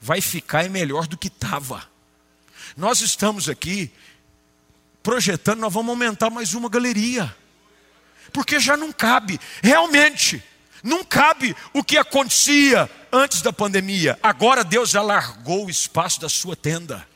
[0.00, 1.84] vai ficar melhor do que estava.
[2.76, 3.92] Nós estamos aqui
[5.02, 7.34] projetando, nós vamos aumentar mais uma galeria.
[8.32, 10.42] Porque já não cabe, realmente,
[10.82, 14.18] não cabe o que acontecia antes da pandemia.
[14.22, 17.06] Agora Deus já largou o espaço da sua tenda.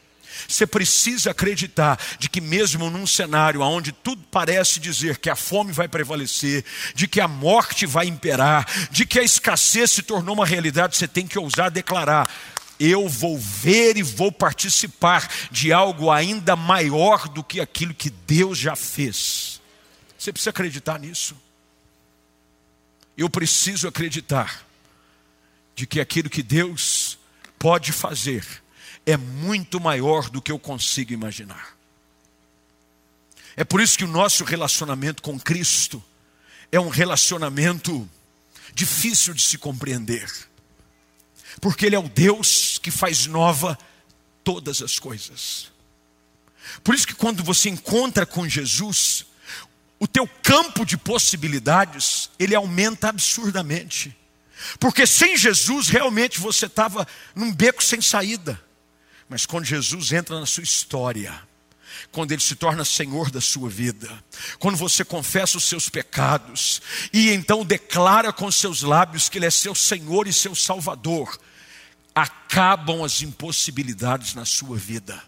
[0.49, 5.73] Você precisa acreditar de que mesmo num cenário onde tudo parece dizer que a fome
[5.73, 6.65] vai prevalecer,
[6.95, 11.07] de que a morte vai imperar, de que a escassez se tornou uma realidade, você
[11.07, 12.29] tem que ousar declarar:
[12.79, 18.59] eu vou ver e vou participar de algo ainda maior do que aquilo que Deus
[18.59, 19.61] já fez.
[20.19, 21.37] Você precisa acreditar nisso.
[23.17, 24.65] Eu preciso acreditar
[25.77, 27.19] de que aquilo que Deus
[27.59, 28.45] pode fazer
[29.07, 31.77] é muito maior do que eu consigo imaginar.
[33.57, 36.03] É por isso que o nosso relacionamento com Cristo
[36.73, 38.09] é um relacionamento
[38.75, 40.29] difícil de se compreender
[41.61, 43.79] porque Ele é o Deus que faz nova
[44.43, 45.73] todas as coisas.
[46.83, 49.27] Por isso que quando você encontra com Jesus,
[49.99, 54.17] o teu campo de possibilidades, ele aumenta absurdamente.
[54.79, 58.61] Porque sem Jesus, realmente você estava num beco sem saída.
[59.29, 61.43] Mas quando Jesus entra na sua história,
[62.11, 64.11] quando Ele se torna Senhor da sua vida,
[64.59, 66.81] quando você confessa os seus pecados
[67.13, 71.39] e então declara com seus lábios que Ele é seu Senhor e seu Salvador,
[72.15, 75.23] acabam as impossibilidades na sua vida.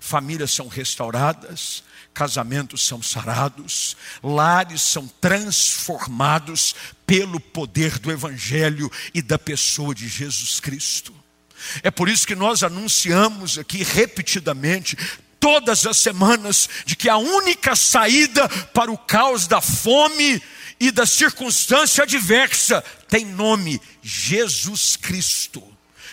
[0.00, 1.82] Famílias são restauradas,
[2.12, 6.74] casamentos são sarados, lares são transformados
[7.06, 11.14] pelo poder do Evangelho e da pessoa de Jesus Cristo.
[11.82, 14.96] É por isso que nós anunciamos aqui repetidamente,
[15.44, 20.42] todas as semanas, de que a única saída para o caos da fome
[20.80, 25.62] e da circunstância adversa tem nome: Jesus Cristo.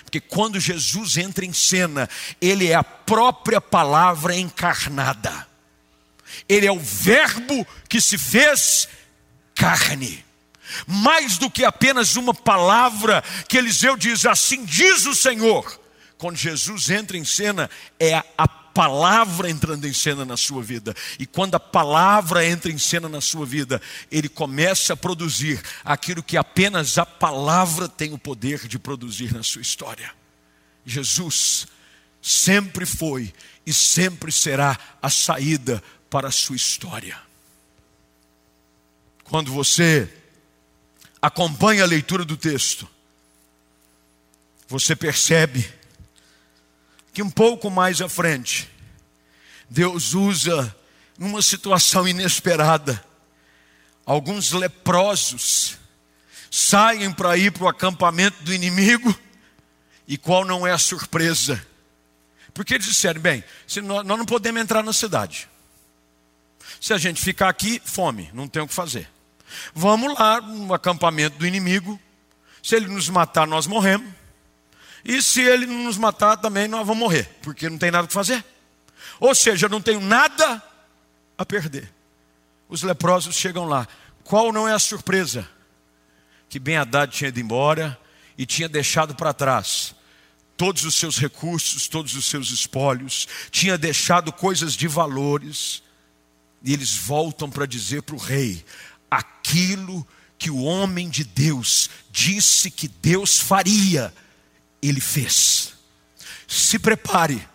[0.04, 2.10] Porque quando Jesus entra em cena,
[2.42, 5.48] ele é a própria palavra encarnada.
[6.50, 8.90] Ele é o Verbo que se fez
[9.56, 10.26] carne.
[10.86, 15.80] Mais do que apenas uma palavra que Eliseu diz, assim diz o Senhor.
[16.18, 20.96] Quando Jesus entra em cena, é a palavra entrando em cena na sua vida.
[21.20, 26.24] E quando a palavra entra em cena na sua vida, ele começa a produzir aquilo
[26.24, 30.12] que apenas a palavra tem o poder de produzir na sua história.
[30.86, 31.68] Jesus
[32.22, 33.34] sempre foi
[33.66, 37.18] e sempre será a saída para a sua história.
[39.24, 40.12] Quando você
[41.22, 42.88] acompanha a leitura do texto,
[44.68, 45.81] você percebe
[47.14, 48.70] que um pouco mais à frente,
[49.70, 50.76] Deus usa,
[51.18, 53.04] numa situação inesperada,
[54.06, 55.78] alguns leprosos
[56.50, 59.18] saem para ir para o acampamento do inimigo,
[60.08, 61.66] e qual não é a surpresa?
[62.54, 63.44] Porque eles disseram: bem,
[63.84, 65.48] nós, nós não podemos entrar na cidade.
[66.80, 69.10] Se a gente ficar aqui, fome, não tem o que fazer.
[69.74, 72.00] Vamos lá no acampamento do inimigo.
[72.64, 74.12] Se ele nos matar, nós morremos.
[75.04, 78.14] E se ele não nos matar, também nós vamos morrer, porque não tem nada que
[78.14, 78.44] fazer.
[79.20, 80.62] Ou seja, eu não tenho nada
[81.38, 81.92] a perder.
[82.70, 83.88] Os leprosos chegam lá.
[84.24, 85.48] Qual não é a surpresa?
[86.48, 88.00] Que Ben Haddad tinha ido embora
[88.38, 89.96] e tinha deixado para trás
[90.62, 95.82] todos os seus recursos, todos os seus espólios, tinha deixado coisas de valores,
[96.64, 98.64] e eles voltam para dizer para o rei:
[99.10, 104.14] aquilo que o homem de Deus disse que Deus faria,
[104.82, 105.74] ele fez.
[106.48, 107.48] Se prepare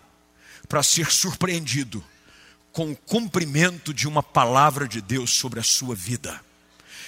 [0.67, 2.03] para ser surpreendido
[2.71, 6.39] com o cumprimento de uma palavra de Deus sobre a sua vida.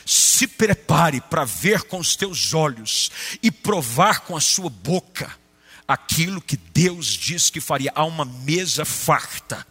[0.06, 3.12] Se prepare para ver com os teus olhos
[3.44, 5.32] e provar com a sua boca
[5.88, 7.92] aquilo que Deus diz que faria.
[7.94, 9.66] Há uma mesa farta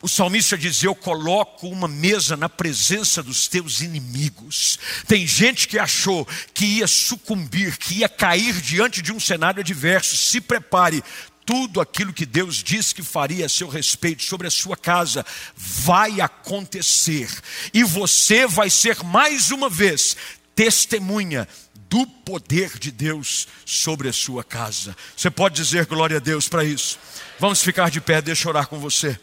[0.00, 4.78] o salmista diz: Eu coloco uma mesa na presença dos teus inimigos.
[5.06, 10.16] Tem gente que achou que ia sucumbir, que ia cair diante de um cenário adverso.
[10.16, 11.02] Se prepare,
[11.44, 15.24] tudo aquilo que Deus disse que faria a seu respeito sobre a sua casa
[15.56, 17.28] vai acontecer,
[17.72, 20.14] e você vai ser mais uma vez
[20.54, 21.48] testemunha
[21.88, 24.94] do poder de Deus sobre a sua casa.
[25.16, 26.98] Você pode dizer glória a Deus para isso?
[27.38, 29.18] Vamos ficar de pé, deixa eu orar com você.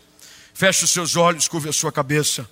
[0.55, 2.49] Feche os seus olhos, curve a sua cabeça.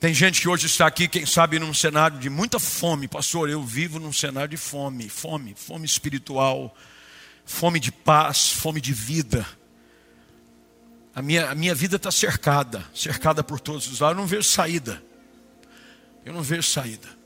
[0.00, 3.06] Tem gente que hoje está aqui, quem sabe, num cenário de muita fome.
[3.06, 6.74] Pastor, eu vivo num cenário de fome, fome, fome espiritual,
[7.44, 9.46] fome de paz, fome de vida.
[11.14, 14.16] A minha, a minha vida está cercada, cercada por todos os lados.
[14.16, 15.02] Eu não vejo saída.
[16.24, 17.19] Eu não vejo saída.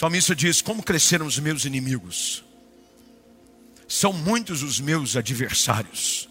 [0.00, 2.42] Salmista diz: Como cresceram os meus inimigos?
[3.86, 6.26] São muitos os meus adversários.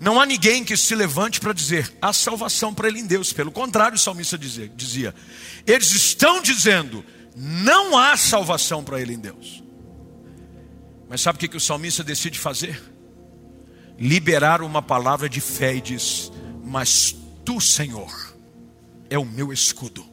[0.00, 3.34] Não há ninguém que se levante para dizer há salvação para ele em Deus.
[3.34, 5.14] Pelo contrário, o salmista dizia,
[5.66, 7.04] eles estão dizendo
[7.36, 9.62] não há salvação para ele em Deus.
[11.10, 12.82] Mas sabe o que, que o salmista decide fazer?
[13.98, 16.32] Liberar uma palavra de fé e diz:
[16.64, 17.14] Mas
[17.44, 18.34] tu, Senhor,
[19.10, 20.11] é o meu escudo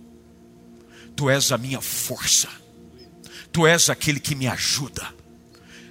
[1.20, 2.48] Tu és a minha força,
[3.52, 5.14] Tu és aquele que me ajuda.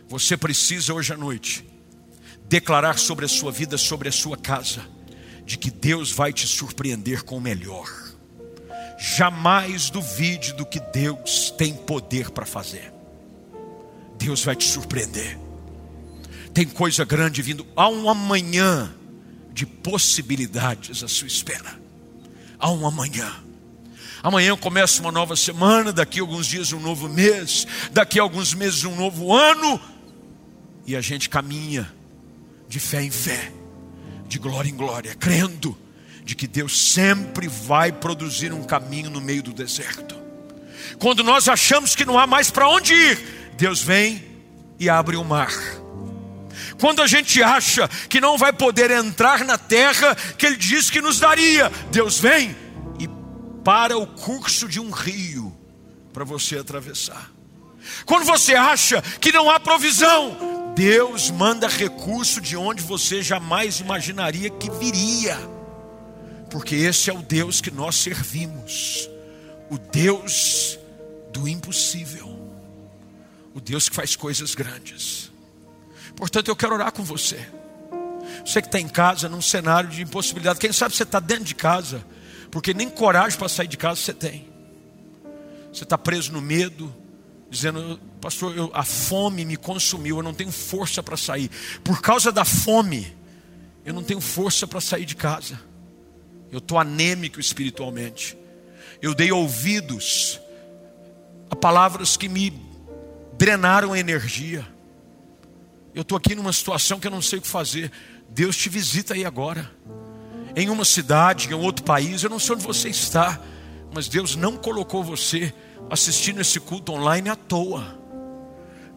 [0.08, 1.68] Você precisa hoje à noite
[2.48, 4.88] declarar sobre a sua vida, sobre a sua casa,
[5.44, 7.90] de que Deus vai te surpreender com o melhor.
[8.98, 12.90] Jamais duvide do que Deus tem poder para fazer.
[14.16, 15.38] Deus vai te surpreender.
[16.54, 17.66] Tem coisa grande vindo.
[17.76, 18.94] Há um amanhã
[19.52, 21.78] de possibilidades à sua espera.
[22.58, 23.46] Há um amanhã.
[24.22, 28.52] Amanhã começa uma nova semana, daqui a alguns dias um novo mês, daqui a alguns
[28.54, 29.80] meses um novo ano,
[30.86, 31.90] e a gente caminha
[32.68, 33.52] de fé em fé,
[34.26, 35.76] de glória em glória, crendo
[36.24, 40.16] de que Deus sempre vai produzir um caminho no meio do deserto.
[40.98, 43.18] Quando nós achamos que não há mais para onde ir,
[43.56, 44.22] Deus vem
[44.78, 45.52] e abre o mar.
[46.80, 51.00] Quando a gente acha que não vai poder entrar na terra que Ele disse que
[51.00, 52.54] nos daria, Deus vem
[53.68, 55.54] para o curso de um rio
[56.10, 57.30] para você atravessar.
[58.06, 64.48] Quando você acha que não há provisão, Deus manda recurso de onde você jamais imaginaria
[64.48, 65.36] que viria.
[66.48, 69.06] porque esse é o Deus que nós servimos,
[69.68, 70.78] o Deus
[71.30, 72.26] do impossível,
[73.54, 75.30] o Deus que faz coisas grandes.
[76.16, 77.46] Portanto, eu quero orar com você.
[78.46, 81.54] Você que está em casa, num cenário de impossibilidade, quem sabe você está dentro de
[81.54, 82.02] casa,
[82.50, 84.48] porque nem coragem para sair de casa você tem.
[85.72, 86.94] Você está preso no medo,
[87.50, 91.50] dizendo, pastor, eu, a fome me consumiu, eu não tenho força para sair.
[91.84, 93.16] Por causa da fome,
[93.84, 95.60] eu não tenho força para sair de casa.
[96.50, 98.36] Eu estou anêmico espiritualmente.
[99.00, 100.40] Eu dei ouvidos
[101.50, 102.52] a palavras que me
[103.36, 104.66] drenaram energia.
[105.94, 107.90] Eu estou aqui numa situação que eu não sei o que fazer.
[108.28, 109.70] Deus te visita aí agora.
[110.56, 113.40] Em uma cidade, em outro país, eu não sei onde você está,
[113.94, 115.52] mas Deus não colocou você
[115.90, 117.98] assistindo esse culto online à toa.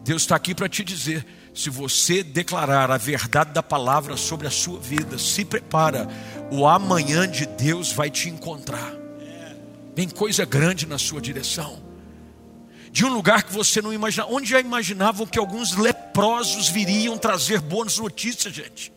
[0.04, 1.24] Deus está aqui para te dizer:
[1.54, 6.08] se você declarar a verdade da palavra sobre a sua vida, se prepara,
[6.50, 8.92] o amanhã de Deus vai te encontrar.
[9.94, 11.82] Vem coisa grande na sua direção.
[12.90, 14.32] De um lugar que você não imaginava.
[14.32, 18.92] Onde já imaginavam que alguns leprosos viriam trazer boas notícias, gente?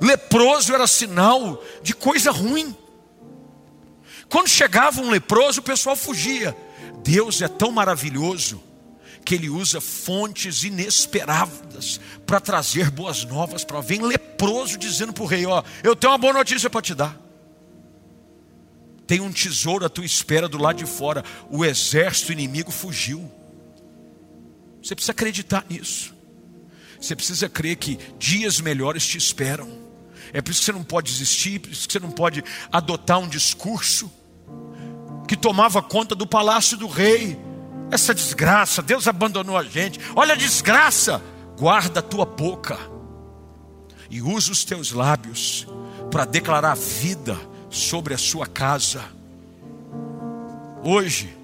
[0.00, 2.76] Leproso era sinal de coisa ruim.
[4.28, 6.56] Quando chegava um leproso, o pessoal fugia.
[7.02, 8.62] Deus é tão maravilhoso
[9.24, 15.26] que ele usa fontes inesperadas para trazer boas novas para vem leproso dizendo para o
[15.26, 17.18] rei, ó, eu tenho uma boa notícia para te dar.
[19.06, 21.22] Tem um tesouro à tua espera do lado de fora.
[21.50, 23.30] O exército inimigo fugiu.
[24.82, 26.13] Você precisa acreditar nisso.
[27.04, 29.68] Você precisa crer que dias melhores te esperam.
[30.32, 32.42] É por isso que você não pode desistir, por isso que você não pode
[32.72, 34.10] adotar um discurso
[35.28, 37.38] que tomava conta do palácio do rei.
[37.90, 40.00] Essa desgraça, Deus abandonou a gente.
[40.16, 41.22] Olha a desgraça.
[41.58, 42.78] Guarda a tua boca
[44.08, 45.66] e usa os teus lábios
[46.10, 47.38] para declarar vida
[47.68, 49.04] sobre a sua casa.
[50.82, 51.36] Hoje,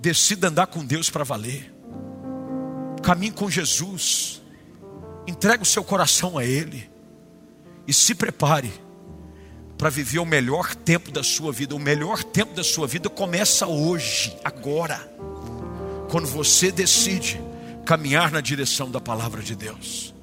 [0.00, 1.72] decida andar com Deus para valer.
[3.00, 4.37] Caminhe com Jesus.
[5.28, 6.90] Entregue o seu coração a Ele.
[7.86, 8.72] E se prepare
[9.76, 11.76] para viver o melhor tempo da sua vida.
[11.76, 14.98] O melhor tempo da sua vida começa hoje, agora.
[16.10, 17.38] Quando você decide
[17.84, 20.14] caminhar na direção da palavra de Deus.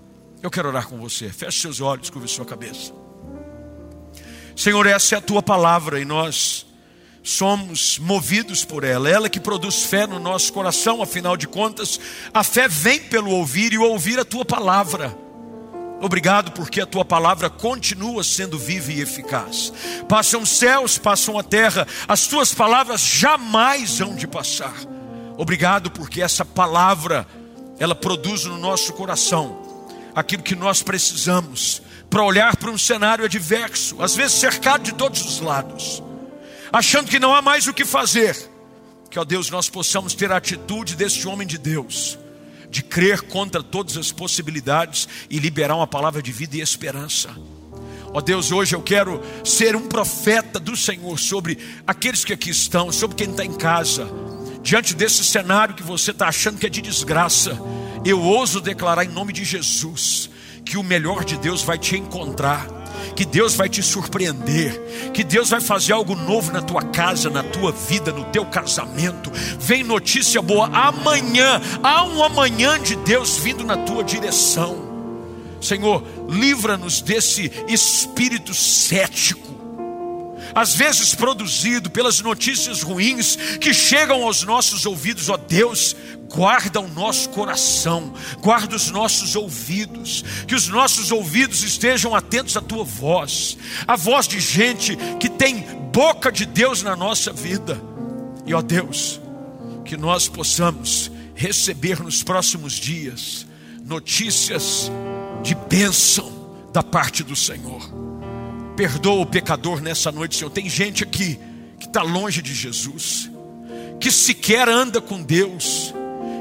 [0.41, 1.29] Eu quero orar com você.
[1.29, 2.91] Feche seus olhos, curve sua cabeça.
[4.55, 6.65] Senhor, essa é a tua palavra e nós
[7.25, 11.99] somos movidos por ela, ela que produz fé no nosso coração, afinal de contas,
[12.31, 15.17] a fé vem pelo ouvir e ouvir a tua palavra.
[15.99, 19.73] Obrigado porque a tua palavra continua sendo viva e eficaz.
[20.07, 24.75] Passam os céus, passam a terra, as tuas palavras jamais hão de passar.
[25.35, 27.25] Obrigado porque essa palavra
[27.79, 29.65] ela produz no nosso coração
[30.13, 35.25] aquilo que nós precisamos para olhar para um cenário adverso, às vezes cercado de todos
[35.25, 36.03] os lados,
[36.71, 38.35] achando que não há mais o que fazer.
[39.09, 42.17] Que, ó Deus, nós possamos ter a atitude deste homem de Deus,
[42.69, 47.29] de crer contra todas as possibilidades e liberar uma palavra de vida e esperança.
[48.13, 52.91] Ó Deus, hoje eu quero ser um profeta do Senhor sobre aqueles que aqui estão,
[52.91, 54.07] sobre quem está em casa,
[54.63, 57.59] diante desse cenário que você está achando que é de desgraça.
[58.05, 60.29] Eu ouso declarar em nome de Jesus
[60.63, 62.65] que o melhor de Deus vai te encontrar,
[63.15, 67.43] que Deus vai te surpreender, que Deus vai fazer algo novo na tua casa, na
[67.43, 69.31] tua vida, no teu casamento.
[69.59, 74.93] Vem notícia boa, amanhã, há um amanhã de Deus vindo na tua direção.
[75.61, 79.54] Senhor, livra-nos desse espírito cético
[80.55, 85.93] às vezes produzido pelas notícias ruins que chegam aos nossos ouvidos, ó Deus,
[86.33, 92.61] guarda o nosso coração, guarda os nossos ouvidos, que os nossos ouvidos estejam atentos à
[92.61, 97.79] tua voz, a voz de gente que tem boca de Deus na nossa vida.
[98.45, 99.19] E ó Deus,
[99.83, 103.45] que nós possamos receber nos próximos dias
[103.83, 104.89] notícias
[105.43, 106.31] de bênção
[106.71, 108.14] da parte do Senhor.
[108.75, 110.49] Perdoa o pecador nessa noite, Senhor.
[110.49, 111.39] Tem gente aqui
[111.79, 113.29] que está longe de Jesus,
[113.99, 115.93] que sequer anda com Deus,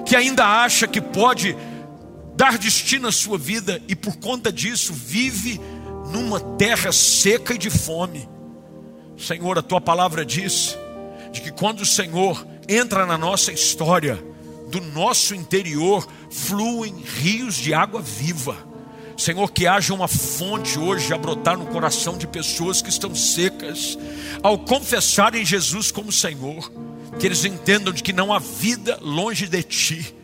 [0.05, 1.57] que ainda acha que pode
[2.37, 5.61] dar destino à sua vida e por conta disso vive
[6.12, 8.28] numa terra seca e de fome.
[9.16, 10.76] Senhor, a tua palavra diz
[11.32, 14.22] de que quando o Senhor entra na nossa história,
[14.68, 18.57] do nosso interior fluem rios de água viva.
[19.17, 23.97] Senhor, que haja uma fonte hoje a brotar no coração de pessoas que estão secas,
[24.43, 26.71] ao confessarem Jesus como Senhor,
[27.19, 30.15] que eles entendam de que não há vida longe de Ti,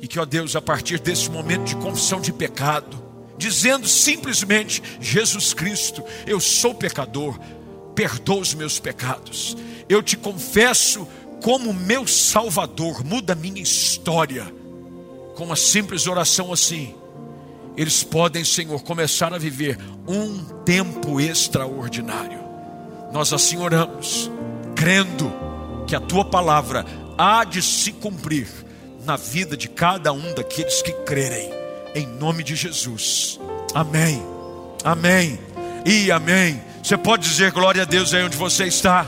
[0.00, 3.02] e que, ó Deus, a partir desse momento de confissão de pecado,
[3.36, 7.38] dizendo simplesmente: Jesus Cristo, eu sou pecador,
[7.94, 9.56] perdoa os meus pecados,
[9.88, 11.06] eu te confesso
[11.42, 14.52] como meu Salvador, muda minha história.
[15.36, 16.94] Com uma simples oração assim,
[17.78, 22.40] eles podem, Senhor, começar a viver um tempo extraordinário.
[23.12, 24.28] Nós assim oramos,
[24.74, 25.32] crendo
[25.86, 26.84] que a tua palavra
[27.16, 28.48] há de se cumprir
[29.04, 31.50] na vida de cada um daqueles que crerem,
[31.94, 33.38] em nome de Jesus.
[33.72, 34.20] Amém,
[34.82, 35.38] amém
[35.86, 36.60] e amém.
[36.82, 39.06] Você pode dizer glória a Deus aí onde você está.